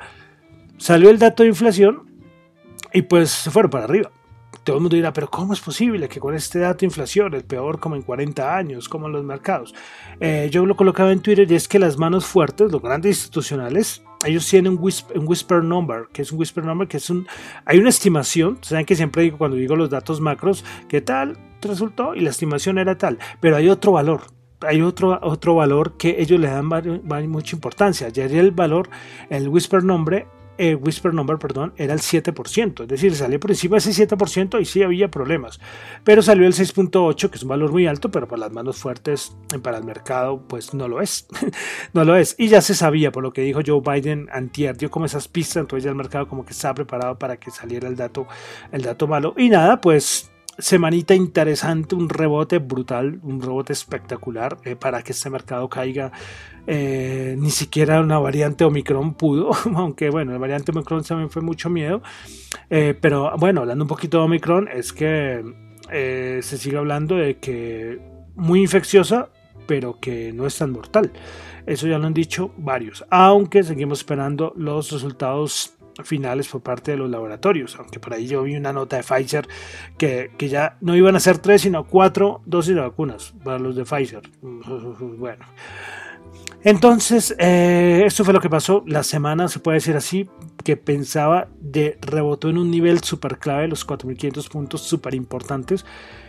Salió 0.78 1.10
el 1.10 1.20
dato 1.20 1.44
de 1.44 1.50
inflación 1.50 2.10
y 2.94 3.04
pues 3.04 3.30
se 3.30 3.52
fueron 3.52 3.72
para 3.72 3.86
arriba. 3.86 4.12
Todo 4.64 4.78
el 4.78 4.82
mundo 4.82 4.96
dirá, 4.96 5.12
pero 5.12 5.30
¿cómo 5.30 5.52
es 5.54 5.60
posible 5.60 6.08
que 6.08 6.20
con 6.20 6.36
este 6.36 6.60
dato 6.60 6.80
de 6.80 6.86
inflación, 6.86 7.34
el 7.34 7.44
peor 7.44 7.80
como 7.80 7.96
en 7.96 8.02
40 8.02 8.56
años, 8.56 8.88
como 8.88 9.08
en 9.08 9.14
los 9.14 9.24
mercados? 9.24 9.74
Eh, 10.20 10.48
yo 10.52 10.66
lo 10.66 10.76
colocaba 10.76 11.12
en 11.12 11.22
Twitter 11.22 11.52
y 11.52 11.56
es 11.56 11.68
que 11.68 11.80
las 11.80 11.98
manos 11.98 12.26
fuertes, 12.26 12.72
los 12.72 12.82
grandes 12.82 13.18
institucionales, 13.18 14.04
ellos 14.26 14.48
tienen 14.48 14.78
un 14.78 15.28
whisper, 15.28 15.64
number, 15.64 16.08
que 16.14 16.22
es 16.22 16.32
un 16.32 16.40
whisper 16.40 16.64
number, 16.64 16.88
que 16.88 16.98
es 16.98 17.10
un... 17.10 17.28
Hay 17.66 17.80
una 17.80 17.90
estimación, 17.90 18.58
saben 18.62 18.86
que 18.86 18.96
siempre 18.96 19.24
digo 19.24 19.38
cuando 19.38 19.58
digo 19.58 19.76
los 19.76 19.90
datos 19.90 20.22
macros, 20.22 20.64
¿qué 20.88 21.02
tal 21.02 21.38
resultó? 21.62 22.16
Y 22.16 22.22
la 22.22 22.30
estimación 22.30 22.78
era 22.78 22.98
tal, 22.98 23.20
pero 23.42 23.58
hay 23.58 23.68
otro 23.68 23.94
valor, 23.94 24.22
hay 24.62 24.82
otro, 24.82 25.20
otro 25.22 25.56
valor 25.56 25.98
que 25.98 26.22
ellos 26.22 26.40
le 26.40 26.48
dan 26.48 26.70
mucha 27.30 27.56
importancia. 27.56 28.08
Ya 28.10 28.26
el 28.26 28.52
valor, 28.52 28.90
el 29.30 29.50
whisper 29.50 29.84
number 29.84 30.26
eh, 30.58 30.76
Whisper 30.76 31.14
Number, 31.14 31.38
perdón, 31.38 31.74
era 31.78 31.94
el 31.94 32.00
7%, 32.00 32.84
es 32.84 32.88
decir, 32.88 33.16
salió 33.16 33.40
por 33.40 33.52
encima 33.52 33.78
de 33.78 33.90
ese 33.90 34.08
7% 34.08 34.62
y 34.62 34.66
sí 34.66 34.84
había 34.84 35.10
problemas, 35.10 35.60
pero 36.04 36.22
salió 36.22 36.46
el 36.46 36.54
6.8, 36.54 37.30
que 37.30 37.38
es 37.38 37.44
un 37.44 37.50
valor 37.50 37.72
muy 37.72 37.88
alto, 37.88 38.12
pero 38.12 38.28
para 38.28 38.42
las 38.42 38.52
manos 38.52 38.78
fuertes, 38.78 39.36
eh, 39.54 39.60
para 39.60 39.78
el 39.78 39.84
mercado, 39.84 40.42
pues 40.48 40.74
no 40.74 40.88
lo 40.88 41.02
es, 41.02 41.28
no 41.94 42.04
lo 42.04 42.16
es, 42.16 42.36
y 42.38 42.48
ya 42.48 42.62
se 42.62 42.76
sabía, 42.76 43.12
por 43.12 43.24
lo 43.24 43.32
que 43.32 43.42
dijo 43.42 43.62
Joe 43.66 43.82
Biden 43.82 44.28
antier, 44.32 44.78
dio 44.78 44.90
como 44.92 45.06
esas 45.06 45.28
pistas, 45.28 45.58
entonces 45.58 45.86
ya 45.86 45.90
el 45.90 45.96
mercado 45.96 46.28
como 46.28 46.46
que 46.46 46.54
estaba 46.54 46.76
preparado 46.76 47.18
para 47.18 47.38
que 47.38 47.52
saliera 47.52 47.88
el 47.88 47.96
dato, 47.96 48.28
el 48.72 48.82
dato 48.82 49.08
malo, 49.08 49.34
y 49.38 49.50
nada, 49.50 49.82
pues 49.82 50.33
semanita 50.58 51.16
interesante, 51.16 51.96
un 51.96 52.10
rebote 52.10 52.60
brutal, 52.60 53.20
un 53.24 53.42
rebote 53.42 53.74
espectacular 53.74 54.58
eh, 54.64 54.76
para 54.76 55.02
que 55.02 55.12
este 55.12 55.30
mercado 55.30 55.70
caiga. 55.70 56.12
Eh, 56.66 57.36
ni 57.38 57.50
siquiera 57.50 58.00
una 58.00 58.20
variante 58.20 58.64
Omicron 58.64 59.16
pudo, 59.16 59.52
aunque 59.76 60.10
bueno, 60.10 60.32
la 60.32 60.38
variante 60.38 60.72
Omicron 60.72 61.04
también 61.04 61.30
fue 61.30 61.42
mucho 61.42 61.70
miedo. 61.70 62.02
Eh, 62.70 62.98
pero 63.00 63.36
bueno, 63.38 63.62
hablando 63.62 63.84
un 63.84 63.90
poquito 63.90 64.20
de 64.20 64.24
Omicron, 64.24 64.68
es 64.68 64.94
que 64.94 65.44
se 65.90 66.58
sigue 66.58 66.78
hablando 66.78 67.18
de 67.18 67.38
que 67.38 68.00
muy 68.36 68.62
infecciosa, 68.62 69.30
pero 69.68 70.00
que 70.00 70.34
no 70.34 70.48
es 70.48 70.58
tan 70.58 70.72
mortal. 70.72 71.12
Eso 71.66 71.88
ya 71.88 71.98
lo 71.98 72.08
han 72.08 72.14
dicho 72.14 72.52
varios, 72.58 73.06
aunque 73.10 73.64
seguimos 73.64 74.00
esperando 74.00 74.54
los 74.56 74.92
resultados 74.92 75.76
finales 76.04 76.48
por 76.48 76.62
parte 76.62 76.92
de 76.92 76.98
los 76.98 77.10
laboratorios, 77.10 77.76
aunque 77.78 78.00
por 78.00 78.14
ahí 78.14 78.28
yo 78.28 78.44
vi 78.44 78.56
una 78.56 78.74
nota 78.74 78.98
de 78.98 79.04
Pfizer 79.04 79.48
que, 79.98 80.32
ya 80.40 80.78
no 80.82 80.96
iban 80.96 81.16
a 81.16 81.20
ser 81.20 81.38
tres, 81.38 81.62
sino 81.62 81.86
cuatro 81.86 82.42
dosis 82.46 82.76
de 82.76 82.82
vacunas 82.82 83.34
para 83.44 83.60
los 83.60 83.76
de 83.76 83.84
Pfizer. 83.84 84.22
Bueno. 85.24 85.46
Entonces, 86.64 87.36
eh, 87.40 88.04
esto 88.06 88.24
fue 88.24 88.34
lo 88.34 88.40
que 88.40 88.50
pasó. 88.50 88.84
La 88.88 89.04
semana, 89.04 89.48
se 89.48 89.60
puede 89.60 89.78
decir 89.78 89.96
así, 89.96 90.30
que 90.64 90.78
pensaba 90.78 91.50
de 91.60 91.98
rebotó 92.02 92.50
en 92.50 92.58
un 92.58 92.72
nivel 92.72 93.04
súper 93.04 93.38
clave, 93.38 93.68
los 93.68 93.86
4.500 93.86 94.50
puntos 94.50 94.82
súper 94.82 95.14
importantes, 95.14 95.86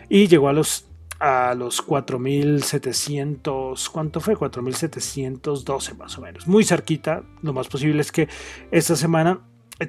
y 0.09 0.27
llegó 0.27 0.49
a 0.49 0.53
los 0.53 0.89
a 1.21 1.55
los 1.55 1.87
4.700, 1.87 3.89
¿cuánto 3.91 4.21
fue? 4.21 4.37
4.712 4.37 5.97
más 5.97 6.19
o 6.19 6.21
menos. 6.21 6.47
Muy 6.47 6.65
cerquita, 6.65 7.23
lo 7.41 7.55
más 7.55 7.69
posible 7.69 8.03
es 8.03 8.13
que 8.13 8.29
esta 8.71 8.97
semana 8.97 9.41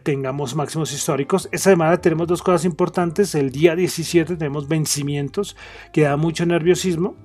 tengamos 0.04 0.56
máximos 0.56 0.92
históricos. 0.94 1.48
Esta 1.52 1.72
semana 1.72 1.98
tenemos 2.02 2.28
dos 2.28 2.42
cosas 2.42 2.66
importantes. 2.66 3.36
El 3.36 3.52
día 3.52 3.76
17 3.76 4.36
tenemos 4.36 4.68
vencimientos 4.68 5.56
que 5.94 6.02
da 6.02 6.18
mucho 6.18 6.46
nerviosismo. 6.46 7.16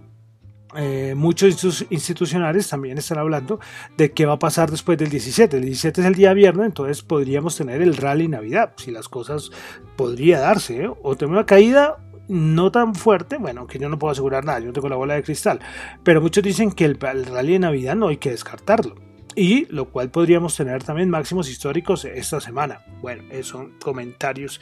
Eh, 0.77 1.15
muchos 1.17 1.85
institucionales 1.91 2.69
también 2.69 2.97
están 2.97 3.19
hablando 3.19 3.59
de 3.97 4.13
qué 4.13 4.25
va 4.25 4.35
a 4.35 4.39
pasar 4.39 4.71
después 4.71 4.99
del 4.99 5.11
17. 5.11 5.57
El 5.57 5.65
17 5.65 6.01
es 6.01 6.07
el 6.07 6.15
día 6.15 6.33
viernes, 6.33 6.67
entonces 6.67 7.03
podríamos 7.03 7.57
tener 7.57 7.83
el 7.83 7.97
rally 7.97 8.29
Navidad, 8.29 8.75
si 8.77 8.93
las 8.93 9.09
cosas 9.09 9.51
podría 9.97 10.39
darse, 10.39 10.85
¿eh? 10.85 10.91
o 11.03 11.17
tener 11.17 11.33
una 11.33 11.45
caída 11.45 11.99
no 12.29 12.71
tan 12.71 12.95
fuerte, 12.95 13.39
bueno, 13.39 13.67
que 13.67 13.81
yo 13.81 13.89
no 13.89 13.99
puedo 13.99 14.13
asegurar 14.13 14.45
nada, 14.45 14.61
yo 14.61 14.67
no 14.67 14.73
tengo 14.73 14.89
la 14.89 14.95
bola 14.95 15.15
de 15.15 15.25
cristal, 15.25 15.59
pero 16.05 16.21
muchos 16.21 16.45
dicen 16.45 16.71
que 16.71 16.85
el, 16.85 16.97
el 17.13 17.27
rally 17.27 17.55
de 17.55 17.59
Navidad 17.59 17.97
no 17.97 18.07
hay 18.07 18.19
que 18.19 18.31
descartarlo 18.31 19.10
y 19.37 19.67
lo 19.67 19.87
cual 19.87 20.11
podríamos 20.11 20.57
tener 20.57 20.83
también 20.83 21.11
máximos 21.11 21.49
históricos 21.49 22.05
esta 22.05 22.41
semana. 22.41 22.83
Bueno, 23.01 23.25
son 23.43 23.79
comentarios 23.79 24.61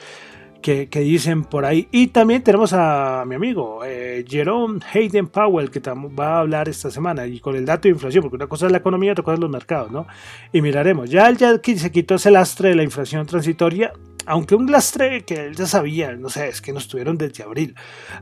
que, 0.61 0.89
dicen 1.01 1.45
por 1.45 1.65
ahí. 1.65 1.89
Y 1.91 2.09
también 2.09 2.43
tenemos 2.43 2.73
a 2.73 3.25
mi 3.27 3.35
amigo 3.35 3.81
eh, 3.85 4.25
Jerome 4.29 4.81
Hayden 4.93 5.29
Powell, 5.29 5.71
que 5.71 5.81
va 5.81 6.37
a 6.37 6.41
hablar 6.41 6.69
esta 6.69 6.91
semana 6.91 7.27
y 7.27 7.41
con 7.41 7.57
el 7.57 7.65
dato 7.65 7.83
de 7.83 7.91
inflación, 7.91 8.23
porque 8.23 8.37
una 8.37 8.47
cosa 8.47 8.67
es 8.67 8.73
la 8.73 8.79
economía, 8.79 9.13
otra 9.13 9.25
cosa 9.25 9.35
es 9.35 9.41
los 9.41 9.51
mercados, 9.51 9.91
¿no? 9.91 10.07
Y 10.53 10.61
miraremos. 10.61 11.11
Ya 11.11 11.31
ya 11.31 11.61
se 11.63 11.91
quitó 11.91 12.17
ese 12.17 12.31
lastre 12.31 12.71
de 12.71 12.75
la 12.75 12.83
inflación 12.83 13.27
transitoria, 13.27 13.93
aunque 14.27 14.55
un 14.55 14.71
lastre 14.71 15.25
que 15.25 15.47
él 15.47 15.57
ya 15.57 15.67
sabía, 15.67 16.13
no 16.13 16.29
sé, 16.29 16.49
es 16.49 16.61
que 16.61 16.73
nos 16.73 16.89
tuvieron 16.89 17.17
desde 17.17 17.43
abril. 17.43 17.75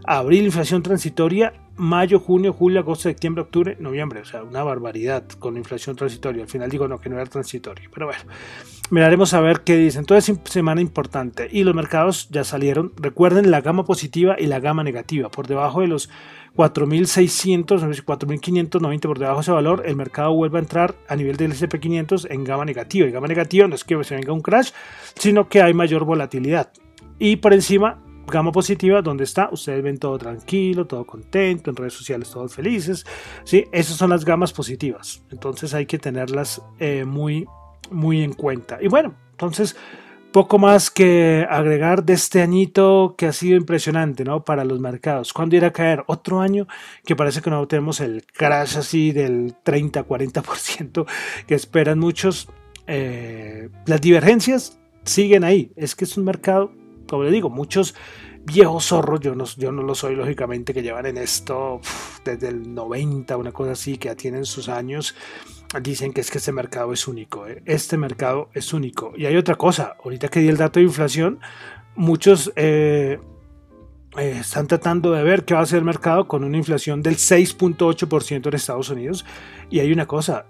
Abril, 0.05 0.45
inflación 0.45 0.83
transitoria, 0.83 1.53
mayo, 1.77 2.21
junio, 2.21 2.53
julio, 2.53 2.81
agosto, 2.81 3.05
septiembre, 3.05 3.43
octubre, 3.43 3.77
noviembre. 3.81 4.21
O 4.21 4.25
sea, 4.25 4.43
una 4.43 4.63
barbaridad 4.63 5.25
con 5.39 5.57
inflación 5.57 5.97
transitoria. 5.97 6.43
Al 6.43 6.49
final 6.49 6.71
digo 6.71 6.89
no, 6.89 6.99
que 6.99 7.09
no 7.09 7.17
era 7.17 7.27
transitorio. 7.27 7.91
Pero 7.93 8.07
bueno, 8.07 8.23
miraremos 8.91 9.35
a 9.35 9.41
ver 9.41 9.61
qué 9.61 9.77
dicen. 9.77 10.01
Entonces, 10.01 10.39
semana 10.45 10.81
importante. 10.81 11.49
Y 11.51 11.65
los 11.65 11.75
mercados 11.75 12.29
ya 12.31 12.45
salieron. 12.45 12.93
Recuerden 12.97 13.51
la 13.51 13.61
gama 13.61 13.85
positiva 13.85 14.37
y 14.39 14.47
la 14.47 14.61
gama 14.61 14.83
negativa. 14.83 15.31
Por 15.31 15.47
debajo 15.47 15.81
de 15.81 15.89
los 15.89 16.09
4.600, 16.57 18.05
4.590 18.05 19.01
por 19.01 19.19
debajo 19.19 19.37
de 19.39 19.43
ese 19.43 19.53
valor, 19.53 19.83
el 19.85 19.97
mercado 19.97 20.33
vuelve 20.35 20.59
a 20.59 20.63
entrar 20.63 20.95
a 21.09 21.17
nivel 21.17 21.37
del 21.37 21.53
SP500 21.53 22.29
en 22.31 22.45
gama 22.45 22.65
negativa. 22.65 23.07
Y 23.07 23.11
gama 23.11 23.29
negativa 23.29 23.69
no 23.69 23.75
es 23.75 23.85
que 23.85 24.03
se 24.05 24.15
venga 24.15 24.33
un 24.33 24.41
crash, 24.41 24.71
sino 25.15 25.49
que 25.49 25.63
hay 25.63 25.75
mayor 25.75 26.05
volatilidad. 26.05 26.71
Y 27.19 27.37
por 27.37 27.53
encima, 27.53 27.99
gama 28.27 28.53
positiva, 28.53 29.03
donde 29.03 29.25
está, 29.25 29.49
ustedes 29.51 29.83
ven 29.83 29.99
todo 29.99 30.19
tranquilo, 30.19 30.87
todo 30.87 31.05
contento, 31.07 31.71
en 31.71 31.77
redes 31.77 31.95
sociales 31.95 32.31
todos 32.31 32.55
felices, 32.55 33.07
¿sí? 33.45 33.65
Esas 33.73 33.97
son 33.97 34.11
las 34.11 34.25
gamas 34.25 34.53
positivas, 34.53 35.23
entonces 35.31 35.75
hay 35.75 35.87
que 35.87 35.99
tenerlas 35.99 36.63
eh, 36.79 37.05
muy, 37.05 37.47
muy 37.91 38.23
en 38.23 38.33
cuenta. 38.33 38.79
Y 38.81 38.89
bueno, 38.89 39.15
entonces 39.33 39.77
poco 40.37 40.59
más 40.59 40.91
que 40.91 41.47
agregar 41.49 42.05
de 42.05 42.13
este 42.13 42.43
añito 42.43 43.15
que 43.17 43.25
ha 43.25 43.33
sido 43.33 43.57
impresionante, 43.57 44.23
¿no? 44.23 44.45
Para 44.45 44.67
los 44.67 44.81
mercados. 44.81 45.33
¿Cuándo 45.33 45.57
irá 45.57 45.69
a 45.69 45.73
caer? 45.73 46.05
Otro 46.09 46.41
año 46.41 46.67
que 47.07 47.17
parece 47.17 47.41
que 47.41 47.49
no 47.49 47.67
tenemos 47.67 48.01
el 48.01 48.23
crash 48.27 48.77
así 48.77 49.13
del 49.13 49.55
30-40% 49.65 51.07
que 51.47 51.55
esperan 51.55 51.99
muchos. 51.99 52.51
Eh, 52.87 53.71
las 53.87 54.01
divergencias 54.03 54.79
siguen 55.05 55.43
ahí. 55.43 55.73
Es 55.75 55.95
que 55.95 56.05
es 56.05 56.19
un 56.19 56.25
mercado 56.25 56.71
como 57.07 57.25
le 57.25 57.31
digo, 57.31 57.51
muchos 57.51 57.95
viejos 58.47 58.87
zorros, 58.87 59.21
yo 59.21 59.35
no, 59.35 59.45
yo 59.57 59.73
no 59.73 59.83
lo 59.83 59.95
soy 59.95 60.15
lógicamente, 60.15 60.73
que 60.73 60.83
llevan 60.83 61.07
en 61.07 61.19
esto 61.19 61.81
desde 62.25 62.49
el 62.49 62.75
90, 62.75 63.37
una 63.37 63.53
cosa 63.53 63.73
así, 63.73 63.99
que 63.99 64.09
ya 64.09 64.15
tienen 64.15 64.45
sus 64.45 64.69
años, 64.69 65.15
dicen 65.83 66.13
que 66.13 66.21
es 66.21 66.31
que 66.31 66.39
este 66.39 66.53
mercado 66.53 66.93
es 66.93 67.09
único, 67.09 67.47
¿eh? 67.49 67.63
este 67.67 67.97
mercado 67.97 68.49
es 68.55 68.73
único. 68.73 69.13
Y 69.17 69.27
hay 69.27 69.37
otra 69.37 69.57
cosa, 69.57 69.97
ahorita 70.03 70.29
que 70.29 70.41
di 70.41 70.49
el 70.49 70.57
dato 70.57 70.81
de 70.81 70.87
inflación, 70.87 71.41
muchos... 71.95 72.53
Eh, 72.57 73.19
eh, 74.19 74.39
están 74.41 74.67
tratando 74.67 75.13
de 75.13 75.23
ver 75.23 75.45
qué 75.45 75.53
va 75.53 75.61
a 75.61 75.63
hacer 75.65 75.81
el 75.81 75.85
mercado 75.85 76.27
con 76.27 76.43
una 76.43 76.57
inflación 76.57 77.03
del 77.03 77.17
6.8% 77.17 78.47
en 78.47 78.55
Estados 78.55 78.89
Unidos. 78.89 79.27
Y 79.69 79.81
hay 79.81 79.93
una 79.93 80.07
cosa, 80.07 80.47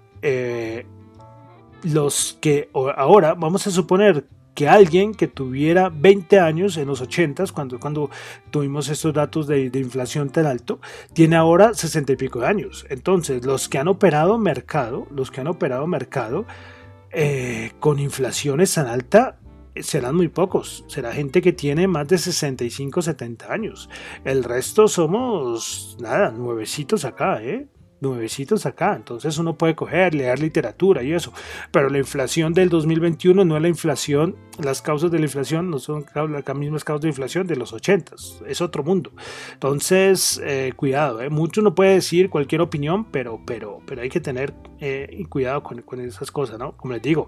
los 1.83 2.37
que 2.39 2.69
ahora 2.73 3.33
vamos 3.33 3.67
a 3.67 3.71
suponer 3.71 4.25
que 4.57 4.67
alguien 4.67 5.13
que 5.13 5.27
tuviera 5.27 5.89
20 5.89 6.39
años 6.39 6.77
en 6.77 6.87
los 6.87 6.99
80, 6.99 7.43
cuando, 7.53 7.79
cuando 7.79 8.09
tuvimos 8.49 8.89
estos 8.89 9.13
datos 9.13 9.45
de, 9.45 9.65
inflación 9.75 10.31
tan 10.31 10.47
alto, 10.47 10.79
tiene 11.13 11.35
ahora 11.35 11.75
60 11.75 12.13
y 12.13 12.15
pico 12.15 12.39
de 12.39 12.47
años. 12.47 12.83
Entonces, 12.89 13.45
los 13.45 13.69
que 13.69 13.77
han 13.77 13.87
operado 13.87 14.39
mercado, 14.39 15.05
los 15.11 15.29
que 15.29 15.41
han 15.41 15.47
operado 15.47 15.85
mercado 15.85 16.47
eh, 17.11 17.73
con 17.79 17.99
inflaciones 17.99 18.73
tan 18.73 18.87
alta, 18.87 19.37
serán 19.79 20.15
muy 20.15 20.27
pocos. 20.27 20.85
Será 20.87 21.13
gente 21.13 21.43
que 21.43 21.53
tiene 21.53 21.87
más 21.87 22.07
de 22.07 22.17
65, 22.17 23.03
70 23.03 23.53
años. 23.53 23.91
El 24.25 24.43
resto 24.43 24.87
somos, 24.87 25.97
nada, 26.01 26.31
nuevecitos 26.31 27.05
acá, 27.05 27.43
¿eh? 27.43 27.67
Nuevecitos 27.99 28.65
acá. 28.65 28.95
Entonces 28.95 29.37
uno 29.37 29.57
puede 29.57 29.75
coger, 29.75 30.13
leer 30.13 30.39
literatura 30.39 31.03
y 31.03 31.13
eso. 31.13 31.33
Pero 31.71 31.89
la 31.89 31.97
inflación 31.97 32.53
del 32.53 32.69
2021 32.69 33.45
no 33.45 33.55
es 33.55 33.61
la 33.61 33.67
inflación, 33.67 34.35
las 34.59 34.81
causas 34.81 35.11
de 35.11 35.19
la 35.19 35.25
inflación 35.25 35.69
no 35.69 35.79
son 35.79 36.05
las 36.13 36.55
mismas 36.55 36.83
causas 36.83 37.01
de 37.01 37.09
inflación 37.09 37.47
de 37.47 37.55
los 37.55 37.73
80. 37.73 38.15
Es 38.47 38.61
otro 38.61 38.83
mundo. 38.83 39.11
Entonces, 39.53 40.41
eh, 40.43 40.73
cuidado. 40.75 41.21
¿eh? 41.21 41.29
Mucho 41.29 41.61
uno 41.61 41.75
puede 41.75 41.95
decir 41.95 42.29
cualquier 42.29 42.61
opinión, 42.61 43.05
pero, 43.11 43.41
pero, 43.45 43.79
pero 43.85 44.01
hay 44.01 44.09
que 44.09 44.19
tener 44.19 44.53
eh, 44.79 45.23
cuidado 45.29 45.63
con, 45.63 45.81
con 45.81 46.01
esas 46.01 46.31
cosas, 46.31 46.59
¿no? 46.59 46.75
Como 46.77 46.93
les 46.93 47.01
digo, 47.01 47.27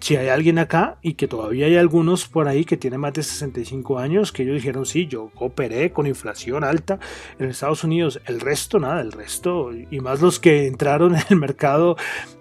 si 0.00 0.16
hay 0.16 0.28
alguien 0.28 0.58
acá 0.58 0.98
y 1.02 1.14
que 1.14 1.28
todavía 1.28 1.66
hay 1.66 1.76
algunos 1.76 2.28
por 2.28 2.48
ahí 2.48 2.64
que 2.64 2.76
tienen 2.76 3.00
más 3.00 3.12
de 3.12 3.22
65 3.22 3.98
años 3.98 4.32
que 4.32 4.42
ellos 4.42 4.56
dijeron 4.56 4.86
sí, 4.86 5.06
yo 5.06 5.30
operé 5.36 5.92
con 5.92 6.06
inflación 6.06 6.64
alta 6.64 6.98
en 7.38 7.50
Estados 7.50 7.84
Unidos, 7.84 8.20
el 8.26 8.40
resto 8.40 8.78
nada, 8.78 9.00
el 9.00 9.12
resto 9.12 9.70
y 9.72 10.00
más 10.00 10.20
los 10.20 10.38
que 10.38 10.66
entraron 10.66 11.14
en 11.16 11.22
el 11.30 11.36
mercado 11.36 11.96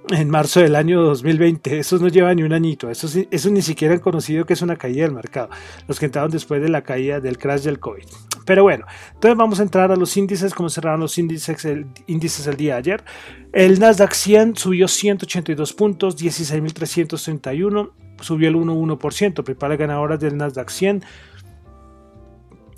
en 0.10 0.30
marzo 0.30 0.60
del 0.60 0.76
año 0.76 1.02
2020, 1.02 1.80
esos 1.80 2.02
no 2.02 2.08
llevan 2.08 2.38
ni 2.38 2.44
un 2.44 2.54
añito, 2.54 2.90
esos, 2.90 3.18
eso 3.30 3.50
ni 3.50 3.62
siquiera 3.62 3.94
han 3.94 4.00
conocido 4.00 4.46
que 4.46 4.54
es 4.54 4.62
una 4.62 4.76
caída 4.76 5.04
del 5.04 5.14
mercado, 5.14 5.50
los 5.88 6.00
que 6.00 6.06
entraron 6.06 6.32
después 6.32 6.62
de 6.62 6.70
la 6.70 6.82
caída 6.82 7.20
del 7.20 7.38
crash 7.38 7.62
del 7.62 7.80
COVID. 7.80 8.04
Pero 8.46 8.64
bueno, 8.64 8.86
entonces 9.14 9.38
vamos 9.38 9.60
a 9.60 9.64
entrar 9.64 9.92
a 9.92 9.96
los 9.96 10.16
índices, 10.16 10.54
como 10.54 10.70
cerraron 10.70 11.02
los 11.02 11.18
índices 11.18 11.66
el, 11.66 11.88
índices 12.08 12.56
día 12.58 12.74
de 12.74 12.80
ayer. 12.80 13.04
El 13.52 13.80
Nasdaq 13.80 14.14
100 14.14 14.56
subió 14.56 14.88
182 14.88 15.74
puntos, 15.74 16.18
16.331, 16.18 17.92
subió 18.22 18.48
el 18.50 18.56
1,1%, 18.56 19.44
prepara 19.44 19.76
ganadoras 19.76 20.20
del 20.20 20.38
Nasdaq 20.38 20.70
100. 20.70 21.04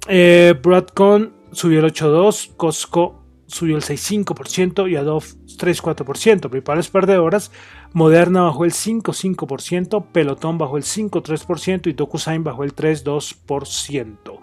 Eh, 0.08 0.56
Broadcom 0.62 1.30
subió 1.52 1.80
el 1.80 1.94
8,2%, 1.94 2.56
Costco 2.56 3.19
subió 3.50 3.76
el 3.76 3.84
6,5% 3.84 4.90
y 4.90 4.96
Adobe 4.96 5.26
3,4%. 5.26 6.50
Principales 6.50 6.90
perdedoras, 6.90 7.52
Moderna 7.94 8.44
bajó 8.44 8.66
el 8.66 8.72
5,5%, 8.72 10.06
Pelotón 10.12 10.58
bajó 10.58 10.78
el 10.78 10.84
5,3% 10.84 11.88
y 11.88 11.94
DocuSign 11.94 12.44
bajó 12.44 12.64
el 12.64 12.76
3,2%. 12.76 14.40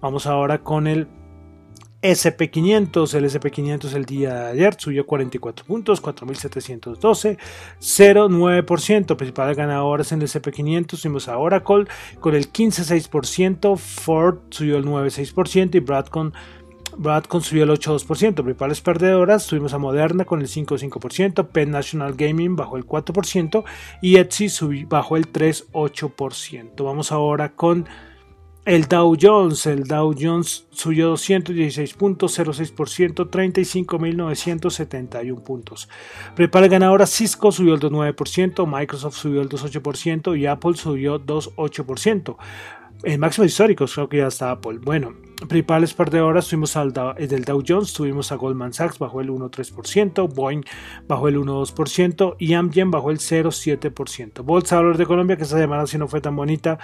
Vamos 0.00 0.26
ahora 0.26 0.58
con 0.58 0.86
el 0.86 1.08
SP500, 2.02 3.12
el 3.14 3.24
SP500 3.24 3.92
el 3.94 4.04
día 4.04 4.34
de 4.34 4.50
ayer 4.52 4.76
subió 4.78 5.04
44 5.04 5.66
puntos, 5.66 6.00
4.712, 6.00 7.38
0,9%. 7.80 9.16
Principales 9.16 9.56
ganadoras 9.56 10.12
en 10.12 10.22
el 10.22 10.28
SP500 10.28 11.00
tuvimos 11.00 11.28
a 11.28 11.38
Oracle 11.38 11.86
con 12.20 12.36
el 12.36 12.52
15,6%, 12.52 13.76
Ford 13.76 14.38
subió 14.50 14.76
el 14.76 14.84
9,6% 14.84 15.74
y 15.74 15.80
Broadcom, 15.80 16.30
Broadcom 16.98 17.40
subió 17.40 17.64
el 17.64 17.70
8,2%. 17.70 18.34
Principales 18.34 18.80
perdedoras 18.80 19.46
tuvimos 19.46 19.72
a 19.72 19.78
Moderna 19.78 20.24
con 20.24 20.40
el 20.40 20.48
5,5%, 20.48 21.48
Penn 21.48 21.70
National 21.70 22.14
Gaming 22.14 22.56
bajó 22.56 22.76
el 22.76 22.86
4% 22.86 23.64
y 24.02 24.16
Etsy 24.16 24.84
bajó 24.84 25.16
el 25.16 25.32
3,8%. 25.32 26.84
Vamos 26.84 27.12
ahora 27.12 27.54
con 27.54 27.86
el 28.68 28.86
Dow 28.86 29.16
Jones, 29.18 29.66
el 29.66 29.84
Dow 29.84 30.14
Jones 30.18 30.66
subió 30.70 31.14
216.06%, 31.14 33.30
35.971 33.30 35.42
puntos. 35.42 35.88
Prepara 36.34 36.68
ganadora 36.68 37.06
Cisco 37.06 37.50
subió 37.50 37.72
el 37.72 37.80
2.9%, 37.80 38.66
Microsoft 38.66 39.16
subió 39.16 39.40
el 39.40 39.48
2.8% 39.48 40.38
y 40.38 40.44
Apple 40.44 40.74
subió 40.74 41.18
2.8%. 41.18 42.36
En 43.04 43.20
máximos 43.20 43.52
históricos 43.52 43.94
creo 43.94 44.08
que 44.08 44.16
ya 44.16 44.26
está 44.26 44.50
Apple. 44.50 44.80
Bueno, 44.82 45.14
principales 45.36 45.94
perdedoras 45.94 46.48
tuvimos 46.48 46.76
al 46.76 46.92
del 46.92 47.44
Dow 47.44 47.62
Jones, 47.66 47.92
tuvimos 47.92 48.32
a 48.32 48.34
Goldman 48.34 48.72
Sachs 48.72 48.98
bajo 48.98 49.20
el 49.20 49.30
1.3%, 49.30 50.34
Boeing 50.34 50.62
bajó 51.06 51.28
el 51.28 51.36
1.2% 51.36 52.34
y 52.40 52.54
Amgen 52.54 52.90
bajó 52.90 53.12
el 53.12 53.18
0.7%. 53.18 54.42
Bolsa 54.42 54.74
de 54.74 54.80
Valores 54.80 54.98
de 54.98 55.06
Colombia, 55.06 55.36
que 55.36 55.44
esta 55.44 55.58
semana 55.58 55.86
si 55.86 55.96
no 55.96 56.08
fue 56.08 56.20
tan 56.20 56.34
bonita, 56.34 56.78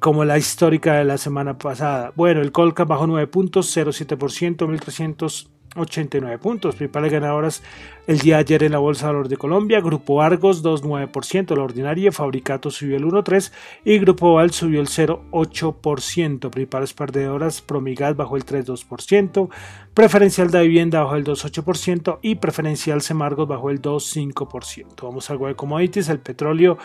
como 0.00 0.24
la 0.24 0.38
histórica 0.38 0.94
de 0.94 1.04
la 1.04 1.18
semana 1.18 1.58
pasada. 1.58 2.12
Bueno, 2.16 2.40
el 2.40 2.50
Colca 2.50 2.84
bajó 2.84 3.06
9 3.06 3.26
puntos, 3.26 3.76
0,7%, 3.76 5.55
1.389 5.76 6.38
puntos. 6.38 6.74
Principales 6.74 7.12
ganadoras 7.12 7.62
el 8.06 8.18
día 8.18 8.36
de 8.36 8.40
ayer 8.40 8.62
en 8.64 8.72
la 8.72 8.78
Bolsa 8.78 9.06
de 9.06 9.12
Valores 9.12 9.30
de 9.30 9.36
Colombia. 9.36 9.80
Grupo 9.80 10.22
Argos 10.22 10.64
2,9%, 10.64 11.56
la 11.56 11.62
ordinaria. 11.62 12.12
Fabricato 12.12 12.70
subió 12.70 12.96
el 12.96 13.04
1,3% 13.04 13.52
y 13.84 13.98
Grupo 13.98 14.34
Val 14.34 14.50
subió 14.50 14.80
el 14.80 14.88
0,8%. 14.88 16.50
Principales 16.50 16.92
perdedoras, 16.92 17.60
Promigas 17.60 18.16
bajó 18.16 18.36
el 18.36 18.44
3,2%, 18.44 19.48
Preferencial 19.94 20.50
de 20.50 20.62
Vivienda 20.62 21.02
bajó 21.02 21.16
el 21.16 21.24
2,8% 21.24 22.18
y 22.22 22.36
Preferencial 22.36 23.02
Semargos 23.02 23.48
bajó 23.48 23.70
el 23.70 23.80
2,5%. 23.80 25.02
Vamos 25.02 25.28
a 25.28 25.32
algo 25.32 25.46
de 25.46 25.54
commodities, 25.54 26.08
el 26.08 26.20
petróleo 26.20 26.78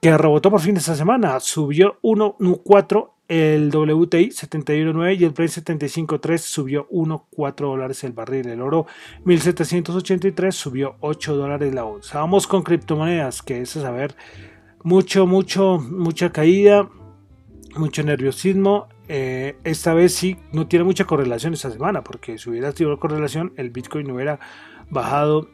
que 0.00 0.16
rebotó 0.16 0.50
por 0.50 0.60
fin 0.60 0.76
esta 0.76 0.94
semana. 0.94 1.40
Subió 1.40 1.98
1,4 2.02 3.10
el 3.28 3.68
WTI 3.68 4.30
71.9 4.30 5.20
y 5.20 5.24
el 5.24 5.30
Brent 5.30 5.52
75.3 5.52 6.38
subió 6.38 6.88
1,4 6.88 7.54
dólares 7.56 8.02
el 8.04 8.12
barril. 8.12 8.48
El 8.48 8.62
oro 8.62 8.86
1783 9.24 10.54
subió 10.54 10.96
8 11.00 11.36
dólares 11.36 11.74
la 11.74 11.84
onza. 11.84 12.20
Vamos 12.20 12.46
con 12.46 12.62
criptomonedas, 12.62 13.42
que 13.42 13.60
es 13.60 13.76
a 13.76 13.82
saber, 13.82 14.16
mucho, 14.82 15.26
mucho, 15.26 15.78
mucha 15.78 16.32
caída, 16.32 16.88
mucho 17.76 18.02
nerviosismo. 18.02 18.88
Eh, 19.08 19.56
esta 19.64 19.92
vez 19.94 20.14
sí 20.14 20.36
no 20.52 20.66
tiene 20.66 20.84
mucha 20.84 21.04
correlación 21.04 21.52
esta 21.52 21.70
semana, 21.70 22.02
porque 22.02 22.38
si 22.38 22.48
hubiera 22.48 22.72
tenido 22.72 22.98
correlación, 22.98 23.52
el 23.56 23.70
Bitcoin 23.70 24.06
no 24.06 24.14
hubiera 24.14 24.40
bajado 24.90 25.50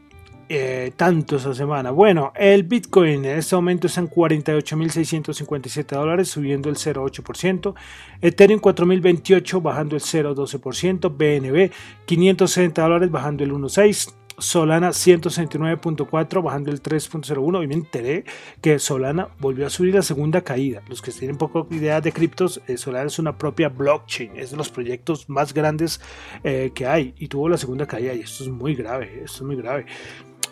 eh, 0.49 0.93
tanto 0.97 1.37
esa 1.37 1.55
semana? 1.55 1.91
Bueno, 1.91 2.33
el 2.35 2.65
Bitcoin 2.65 3.25
en 3.25 3.39
este 3.39 3.57
momento 3.57 3.87
está 3.87 4.01
en 4.01 4.11
48.657 4.11 5.87
dólares, 5.87 6.29
subiendo 6.29 6.69
el 6.69 6.77
0,8%. 6.77 7.75
Ethereum 8.21 8.61
4.028, 8.61 9.63
bajando 9.63 9.97
el 9.97 10.03
0,12%. 10.03 11.11
BNB 11.17 11.73
560 12.07 12.83
dólares, 12.83 13.11
bajando 13.11 13.45
el 13.45 13.53
1,6%. 13.53 14.15
Solana 14.39 14.91
169.4 14.91 16.43
bajando 16.43 16.71
el 16.71 16.83
3.01 16.83 17.65
y 17.65 17.67
me 17.67 17.75
enteré 17.75 18.25
que 18.61 18.79
Solana 18.79 19.29
volvió 19.39 19.67
a 19.67 19.71
subir 19.71 19.95
la 19.95 20.03
segunda 20.03 20.43
caída. 20.43 20.83
Los 20.89 21.03
que 21.03 21.13
tienen 21.13 21.39
poco 21.39 21.67
idea 21.71 22.01
de 22.01 22.13
criptos, 22.13 22.61
eh, 22.67 22.77
Solana 22.77 23.07
es 23.07 23.19
una 23.19 23.39
propia 23.39 23.69
blockchain, 23.69 24.37
es 24.37 24.51
de 24.51 24.57
los 24.57 24.71
proyectos 24.71 25.29
más 25.29 25.55
grandes 25.55 26.01
eh, 26.43 26.73
que 26.75 26.87
hay 26.87 27.15
y 27.19 27.29
tuvo 27.29 27.49
la 27.49 27.59
segunda 27.59 27.87
caída 27.87 28.13
y 28.15 28.21
esto 28.21 28.45
es 28.45 28.51
muy 28.51 28.75
grave, 28.75 29.23
esto 29.25 29.39
es 29.39 29.43
muy 29.43 29.57
grave. 29.57 29.87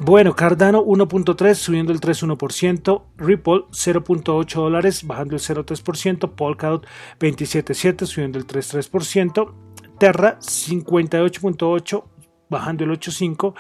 Bueno, 0.05 0.35
Cardano 0.35 0.85
1.3 0.85 1.55
subiendo 1.55 1.93
el 1.93 2.01
3.1%, 2.01 3.03
Ripple 3.19 3.67
0.8 3.71 4.55
dólares 4.57 5.07
bajando 5.07 5.37
el 5.37 5.41
0.3%, 5.41 6.35
Polkadot 6.35 6.85
27.7 7.21 8.07
subiendo 8.07 8.41
el 8.41 8.47
3.3%, 8.49 9.53
Terra 10.01 10.41
58.8 10.41 12.05
bajando 12.51 12.83
el 12.83 12.91
8.5%, 12.91 13.55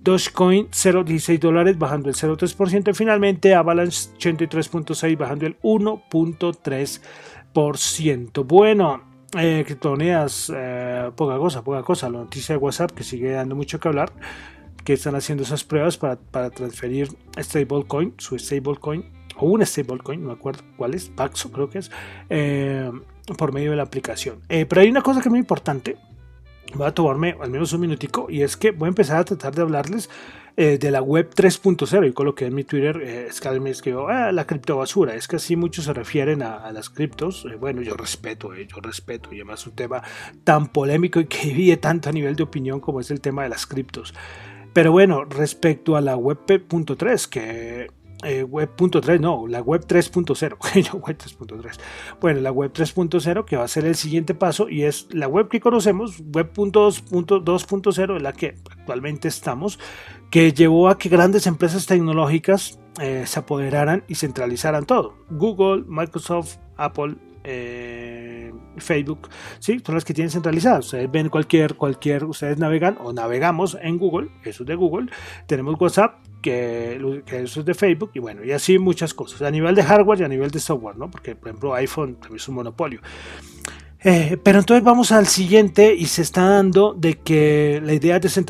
Dogecoin 0.00 0.68
0.16 0.68 1.38
dólares 1.38 1.78
bajando 1.78 2.08
el 2.08 2.16
0.3% 2.16 2.90
y 2.90 2.94
finalmente 2.94 3.54
Avalanche 3.54 4.10
83.6 4.18 5.16
bajando 5.16 5.46
el 5.46 5.56
1.3%. 5.60 8.44
Bueno, 8.44 9.00
eh, 9.38 9.62
criptomonedas, 9.64 10.52
eh, 10.52 11.12
poca 11.14 11.38
cosa, 11.38 11.62
poca 11.62 11.84
cosa. 11.84 12.10
La 12.10 12.18
noticia 12.18 12.56
de 12.56 12.58
WhatsApp 12.58 12.90
que 12.90 13.04
sigue 13.04 13.30
dando 13.30 13.54
mucho 13.54 13.78
que 13.78 13.86
hablar, 13.86 14.12
que 14.84 14.92
están 14.92 15.14
haciendo 15.14 15.42
esas 15.42 15.64
pruebas 15.64 15.96
para, 15.96 16.16
para 16.16 16.50
transferir 16.50 17.08
stablecoin, 17.38 18.14
su 18.18 18.38
stablecoin, 18.38 19.04
o 19.36 19.46
un 19.46 19.64
stablecoin, 19.64 20.22
no 20.22 20.28
me 20.28 20.34
acuerdo 20.34 20.62
cuál 20.76 20.94
es, 20.94 21.08
Paxo 21.08 21.50
creo 21.50 21.68
que 21.68 21.78
es, 21.78 21.90
eh, 22.30 22.90
por 23.38 23.52
medio 23.52 23.70
de 23.70 23.76
la 23.76 23.82
aplicación. 23.82 24.40
Eh, 24.48 24.66
pero 24.66 24.82
hay 24.82 24.88
una 24.88 25.02
cosa 25.02 25.20
que 25.20 25.28
es 25.28 25.30
muy 25.30 25.40
importante 25.40 25.96
voy 26.74 26.86
a 26.86 26.92
tomarme 26.92 27.36
al 27.40 27.50
menos 27.50 27.72
un 27.72 27.80
minutico 27.80 28.26
y 28.28 28.42
es 28.42 28.56
que 28.56 28.70
voy 28.70 28.86
a 28.86 28.88
empezar 28.88 29.18
a 29.18 29.24
tratar 29.24 29.54
de 29.54 29.62
hablarles 29.62 30.10
eh, 30.56 30.78
de 30.78 30.90
la 30.90 31.02
web 31.02 31.30
3.0 31.34 32.08
y 32.08 32.12
coloqué 32.12 32.46
en 32.46 32.54
mi 32.54 32.64
Twitter 32.64 33.00
eh, 33.02 33.26
es 33.28 33.40
que 33.40 33.60
me 33.60 33.70
escribió 33.70 34.08
ah, 34.08 34.32
la 34.32 34.46
criptobasura 34.46 35.14
es 35.14 35.28
que 35.28 35.36
así 35.36 35.56
muchos 35.56 35.84
se 35.84 35.92
refieren 35.92 36.42
a, 36.42 36.70
las 36.72 36.90
criptos 36.90 37.46
bueno 37.60 37.82
yo 37.82 37.94
respeto 37.94 38.54
yo 38.54 38.80
respeto 38.80 39.30
y 39.32 39.36
además 39.36 39.66
un 39.66 39.74
tema 39.74 40.02
tan 40.44 40.68
polémico 40.68 41.20
y 41.20 41.26
que 41.26 41.48
divide 41.48 41.76
tanto 41.76 42.08
a 42.08 42.12
nivel 42.12 42.36
de 42.36 42.42
opinión 42.42 42.80
como 42.80 43.00
es 43.00 43.10
el 43.10 43.20
tema 43.20 43.42
de 43.44 43.48
las 43.48 43.66
criptos 43.66 44.14
pero 44.74 44.92
bueno 44.92 45.24
respecto 45.24 45.96
a 45.96 46.02
la 46.02 46.16
web 46.16 46.40
3 46.46 47.28
que 47.28 47.88
eh, 48.24 48.42
web 48.42 48.70
3, 48.76 49.20
no, 49.20 49.46
la 49.46 49.60
web 49.60 49.86
3.0. 49.86 50.94
web 51.06 51.18
3.3. 51.18 51.80
Bueno, 52.20 52.40
la 52.40 52.50
web 52.50 52.72
3.0 52.72 53.44
que 53.44 53.56
va 53.56 53.64
a 53.64 53.68
ser 53.68 53.84
el 53.84 53.94
siguiente 53.94 54.34
paso 54.34 54.68
y 54.68 54.84
es 54.84 55.08
la 55.10 55.28
web 55.28 55.48
que 55.48 55.60
conocemos, 55.60 56.20
web 56.32 56.50
2.0, 56.54 58.16
en 58.16 58.22
la 58.22 58.32
que 58.32 58.56
actualmente 58.70 59.28
estamos, 59.28 59.78
que 60.30 60.52
llevó 60.52 60.88
a 60.88 60.98
que 60.98 61.08
grandes 61.08 61.46
empresas 61.46 61.86
tecnológicas 61.86 62.78
eh, 63.00 63.24
se 63.26 63.40
apoderaran 63.40 64.04
y 64.08 64.14
centralizaran 64.14 64.86
todo. 64.86 65.14
Google, 65.28 65.84
Microsoft, 65.86 66.56
Apple, 66.76 67.16
eh, 67.44 68.13
Facebook, 68.76 69.28
¿sí? 69.58 69.80
son 69.84 69.94
las 69.94 70.04
que 70.04 70.14
tienen 70.14 70.30
centralizadas. 70.30 70.86
Ustedes 70.86 71.10
ven 71.10 71.28
cualquier, 71.28 71.74
cualquier, 71.74 72.24
ustedes 72.24 72.58
navegan 72.58 72.96
o 73.00 73.12
navegamos 73.12 73.76
en 73.80 73.98
Google, 73.98 74.28
eso 74.44 74.62
es 74.62 74.66
de 74.68 74.74
Google. 74.74 75.10
Tenemos 75.46 75.80
WhatsApp, 75.80 76.16
que, 76.42 77.22
eso 77.26 77.60
es 77.60 77.66
de 77.66 77.74
Facebook, 77.74 78.10
y 78.14 78.18
bueno, 78.18 78.44
y 78.44 78.52
así 78.52 78.78
muchas 78.78 79.14
cosas, 79.14 79.42
a 79.42 79.50
nivel 79.50 79.74
de 79.74 79.82
hardware 79.82 80.20
y 80.20 80.24
a 80.24 80.28
nivel 80.28 80.50
de 80.50 80.60
software, 80.60 80.96
¿no? 80.96 81.10
Porque, 81.10 81.34
por 81.34 81.48
ejemplo, 81.48 81.74
iPhone 81.74 82.16
también 82.16 82.36
es 82.36 82.48
un 82.48 82.56
monopolio. 82.56 83.00
Eh, 84.06 84.36
pero 84.42 84.58
entonces 84.58 84.84
vamos 84.84 85.12
al 85.12 85.26
siguiente 85.26 85.94
y 85.94 86.04
se 86.06 86.20
está 86.20 86.42
dando 86.42 86.92
de 86.92 87.14
que 87.20 87.80
la 87.82 87.94
idea 87.94 88.18
es 88.18 88.44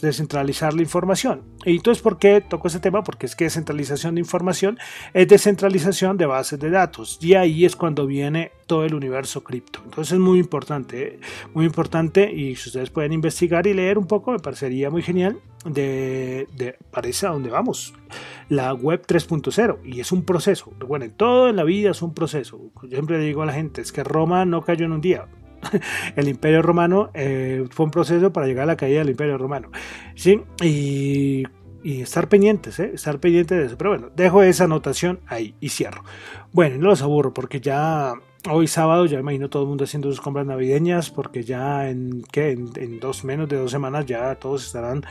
descentralizar 0.00 0.72
la 0.72 0.82
información. 0.82 1.42
Y 1.64 1.72
entonces, 1.72 2.00
¿por 2.00 2.16
qué 2.16 2.40
toco 2.40 2.68
ese 2.68 2.78
tema? 2.78 3.02
Porque 3.02 3.26
es 3.26 3.34
que 3.34 3.42
descentralización 3.42 4.14
de 4.14 4.20
información 4.20 4.78
es 5.12 5.26
descentralización 5.26 6.16
de 6.16 6.26
bases 6.26 6.60
de 6.60 6.70
datos. 6.70 7.18
Y 7.20 7.34
ahí 7.34 7.64
es 7.64 7.74
cuando 7.74 8.06
viene 8.06 8.52
todo 8.70 8.84
el 8.84 8.94
universo 8.94 9.42
cripto. 9.42 9.80
Entonces 9.84 10.12
es 10.12 10.20
muy 10.20 10.38
importante, 10.38 11.18
muy 11.54 11.66
importante 11.66 12.32
y 12.32 12.54
si 12.54 12.68
ustedes 12.68 12.88
pueden 12.88 13.12
investigar 13.12 13.66
y 13.66 13.74
leer 13.74 13.98
un 13.98 14.06
poco, 14.06 14.30
me 14.30 14.38
parecería 14.38 14.90
muy 14.90 15.02
genial 15.02 15.40
de, 15.64 16.46
de 16.56 16.76
parece 16.92 17.26
a 17.26 17.30
dónde 17.30 17.50
vamos. 17.50 17.94
La 18.48 18.72
web 18.72 19.04
3.0 19.04 19.78
y 19.82 19.98
es 19.98 20.12
un 20.12 20.22
proceso. 20.22 20.72
Recuerden, 20.78 21.10
todo 21.10 21.48
en 21.48 21.56
la 21.56 21.64
vida 21.64 21.90
es 21.90 22.00
un 22.00 22.14
proceso. 22.14 22.70
Yo 22.84 22.90
siempre 22.90 23.18
digo 23.18 23.42
a 23.42 23.46
la 23.46 23.54
gente, 23.54 23.80
es 23.80 23.90
que 23.90 24.04
Roma 24.04 24.44
no 24.44 24.62
cayó 24.62 24.84
en 24.84 24.92
un 24.92 25.00
día. 25.00 25.26
el 26.14 26.28
imperio 26.28 26.62
romano 26.62 27.10
eh, 27.12 27.64
fue 27.70 27.86
un 27.86 27.90
proceso 27.90 28.32
para 28.32 28.46
llegar 28.46 28.62
a 28.62 28.66
la 28.66 28.76
caída 28.76 29.00
del 29.00 29.10
imperio 29.10 29.36
romano. 29.36 29.72
¿sí? 30.14 30.40
Y 30.62 31.42
y 31.82 32.02
estar 32.02 32.28
pendientes, 32.28 32.78
¿eh? 32.78 32.92
estar 32.94 33.18
pendientes 33.20 33.58
de 33.58 33.66
eso. 33.66 33.78
Pero 33.78 33.90
bueno, 33.90 34.10
dejo 34.14 34.42
esa 34.42 34.64
anotación 34.64 35.20
ahí 35.26 35.54
y 35.60 35.70
cierro. 35.70 36.04
Bueno, 36.52 36.76
no 36.78 36.88
los 36.88 37.02
aburro 37.02 37.32
porque 37.32 37.60
ya 37.60 38.14
hoy 38.48 38.66
sábado 38.66 39.06
ya 39.06 39.18
imagino 39.18 39.50
todo 39.50 39.64
el 39.64 39.68
mundo 39.68 39.84
haciendo 39.84 40.08
sus 40.08 40.20
compras 40.20 40.46
navideñas 40.46 41.10
porque 41.10 41.42
ya 41.42 41.88
en, 41.88 42.22
¿qué? 42.32 42.52
en, 42.52 43.00
dos 43.00 43.24
menos 43.24 43.48
de 43.48 43.56
dos 43.56 43.70
semanas 43.70 44.06
ya 44.06 44.34
todos 44.36 44.66
estarán 44.66 45.04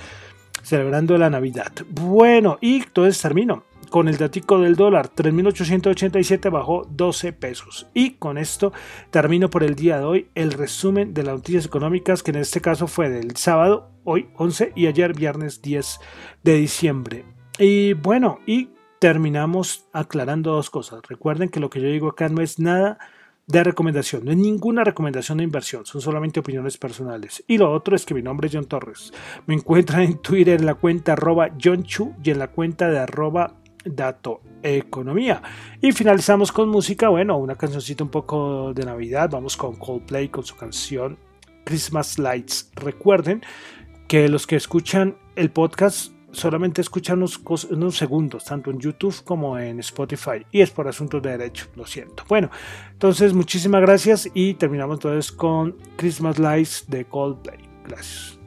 celebrando 0.63 1.17
la 1.17 1.29
Navidad. 1.29 1.71
Bueno, 1.89 2.57
y 2.61 2.77
entonces 2.77 3.21
termino 3.21 3.63
con 3.89 4.07
el 4.07 4.17
datico 4.17 4.59
del 4.59 4.75
dólar, 4.75 5.09
3.887 5.15 6.51
bajó 6.51 6.85
12 6.89 7.33
pesos. 7.33 7.87
Y 7.93 8.11
con 8.11 8.37
esto 8.37 8.71
termino 9.09 9.49
por 9.49 9.63
el 9.63 9.75
día 9.75 9.97
de 9.97 10.03
hoy 10.03 10.27
el 10.35 10.51
resumen 10.51 11.13
de 11.13 11.23
las 11.23 11.35
noticias 11.35 11.65
económicas, 11.65 12.21
que 12.21 12.31
en 12.31 12.37
este 12.37 12.61
caso 12.61 12.87
fue 12.87 13.09
del 13.09 13.35
sábado, 13.35 13.89
hoy 14.03 14.29
11 14.35 14.73
y 14.75 14.87
ayer 14.87 15.13
viernes 15.13 15.61
10 15.61 15.99
de 16.43 16.53
diciembre. 16.55 17.25
Y 17.57 17.93
bueno, 17.93 18.39
y 18.45 18.69
terminamos 18.99 19.87
aclarando 19.91 20.51
dos 20.51 20.69
cosas. 20.69 21.01
Recuerden 21.07 21.49
que 21.49 21.59
lo 21.59 21.69
que 21.69 21.81
yo 21.81 21.87
digo 21.87 22.09
acá 22.09 22.29
no 22.29 22.41
es 22.41 22.59
nada 22.59 22.99
de 23.49 23.63
recomendación, 23.63 24.25
no 24.25 24.31
es 24.31 24.37
ninguna 24.37 24.83
recomendación 24.83 25.39
de 25.39 25.43
inversión, 25.43 25.83
son 25.83 26.01
solamente 26.01 26.39
opiniones 26.39 26.77
personales. 26.77 27.43
Y 27.47 27.57
lo 27.57 27.71
otro 27.71 27.95
es 27.95 28.05
que 28.05 28.13
mi 28.13 28.21
nombre 28.21 28.47
es 28.47 28.53
John 28.53 28.65
Torres. 28.65 29.11
Me 29.47 29.55
encuentran 29.55 30.01
en 30.01 30.19
Twitter 30.19 30.59
en 30.59 30.67
la 30.67 30.75
cuenta 30.75 31.13
arroba 31.13 31.49
John 31.61 31.83
Chu 31.83 32.13
y 32.23 32.29
en 32.29 32.37
la 32.37 32.49
cuenta 32.49 32.89
de 32.89 32.99
arroba 32.99 33.55
dato 33.83 34.41
economía. 34.61 35.41
Y 35.81 35.91
finalizamos 35.93 36.51
con 36.51 36.69
música, 36.69 37.09
bueno, 37.09 37.37
una 37.37 37.55
cancioncita 37.55 38.03
un 38.03 38.11
poco 38.11 38.71
de 38.75 38.85
Navidad. 38.85 39.31
Vamos 39.31 39.57
con 39.57 39.77
Coldplay 39.77 40.29
con 40.29 40.43
su 40.43 40.55
canción 40.55 41.17
Christmas 41.65 42.19
Lights. 42.19 42.71
Recuerden 42.75 43.41
que 44.07 44.29
los 44.29 44.45
que 44.45 44.57
escuchan 44.57 45.17
el 45.35 45.49
podcast 45.49 46.13
solamente 46.31 46.81
escuchan 46.81 47.23
unos, 47.23 47.97
segundos, 47.97 48.45
tanto 48.45 48.71
en 48.71 48.79
YouTube 48.79 49.15
como 49.23 49.57
en 49.57 49.79
Spotify. 49.79 50.45
Y 50.51 50.61
es 50.61 50.71
por 50.71 50.87
asuntos 50.87 51.21
de 51.21 51.31
derecho, 51.31 51.67
lo 51.75 51.85
siento. 51.85 52.23
Bueno, 52.27 52.49
entonces 52.91 53.33
muchísimas 53.33 53.81
gracias 53.81 54.29
y 54.33 54.53
terminamos 54.55 54.97
entonces 54.97 55.31
con 55.31 55.75
Christmas 55.95 56.39
Lights 56.39 56.85
de 56.87 57.05
Coldplay. 57.05 57.59
Gracias. 57.85 58.39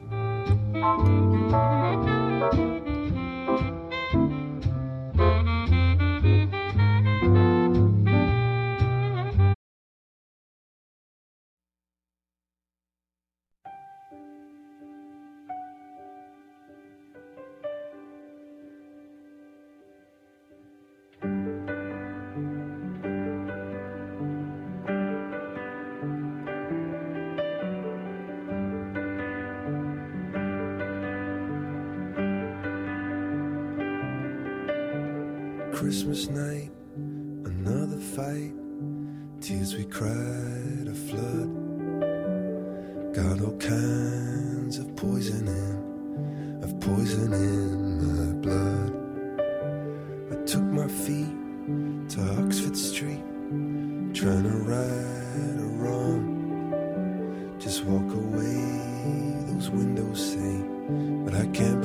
Christmas 35.73 36.29
night, 36.29 36.69
another 36.95 37.97
fight. 37.97 38.53
Tears 39.41 39.75
we 39.75 39.85
cried 39.85 40.87
a 40.87 40.93
flood. 40.93 41.49
Got 43.15 43.41
all 43.41 43.57
kinds 43.57 44.77
of 44.77 44.95
poison 44.95 45.47
in, 45.47 46.63
of 46.63 46.79
poison 46.79 47.33
in 47.33 48.05
my 48.05 48.33
blood. 48.45 48.93
I 50.31 50.45
took 50.45 50.61
my 50.61 50.87
feet 50.87 51.33
to 52.09 52.45
Oxford 52.45 52.77
Street, 52.77 53.23
trying 54.13 54.43
to 54.43 54.57
right 54.69 55.59
a 55.59 55.69
wrong. 55.81 57.55
Just 57.57 57.83
walk 57.85 58.13
away, 58.13 59.43
those 59.47 59.71
windows 59.71 60.33
say, 60.33 60.63
but 61.25 61.33
I 61.33 61.47
can't 61.47 61.82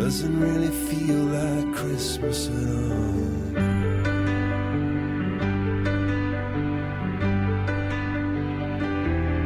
Doesn't 0.00 0.40
really 0.40 0.68
feel 0.68 1.24
like 1.26 1.74
Christmas 1.74 2.48
at 2.48 2.90
all. 2.90 3.39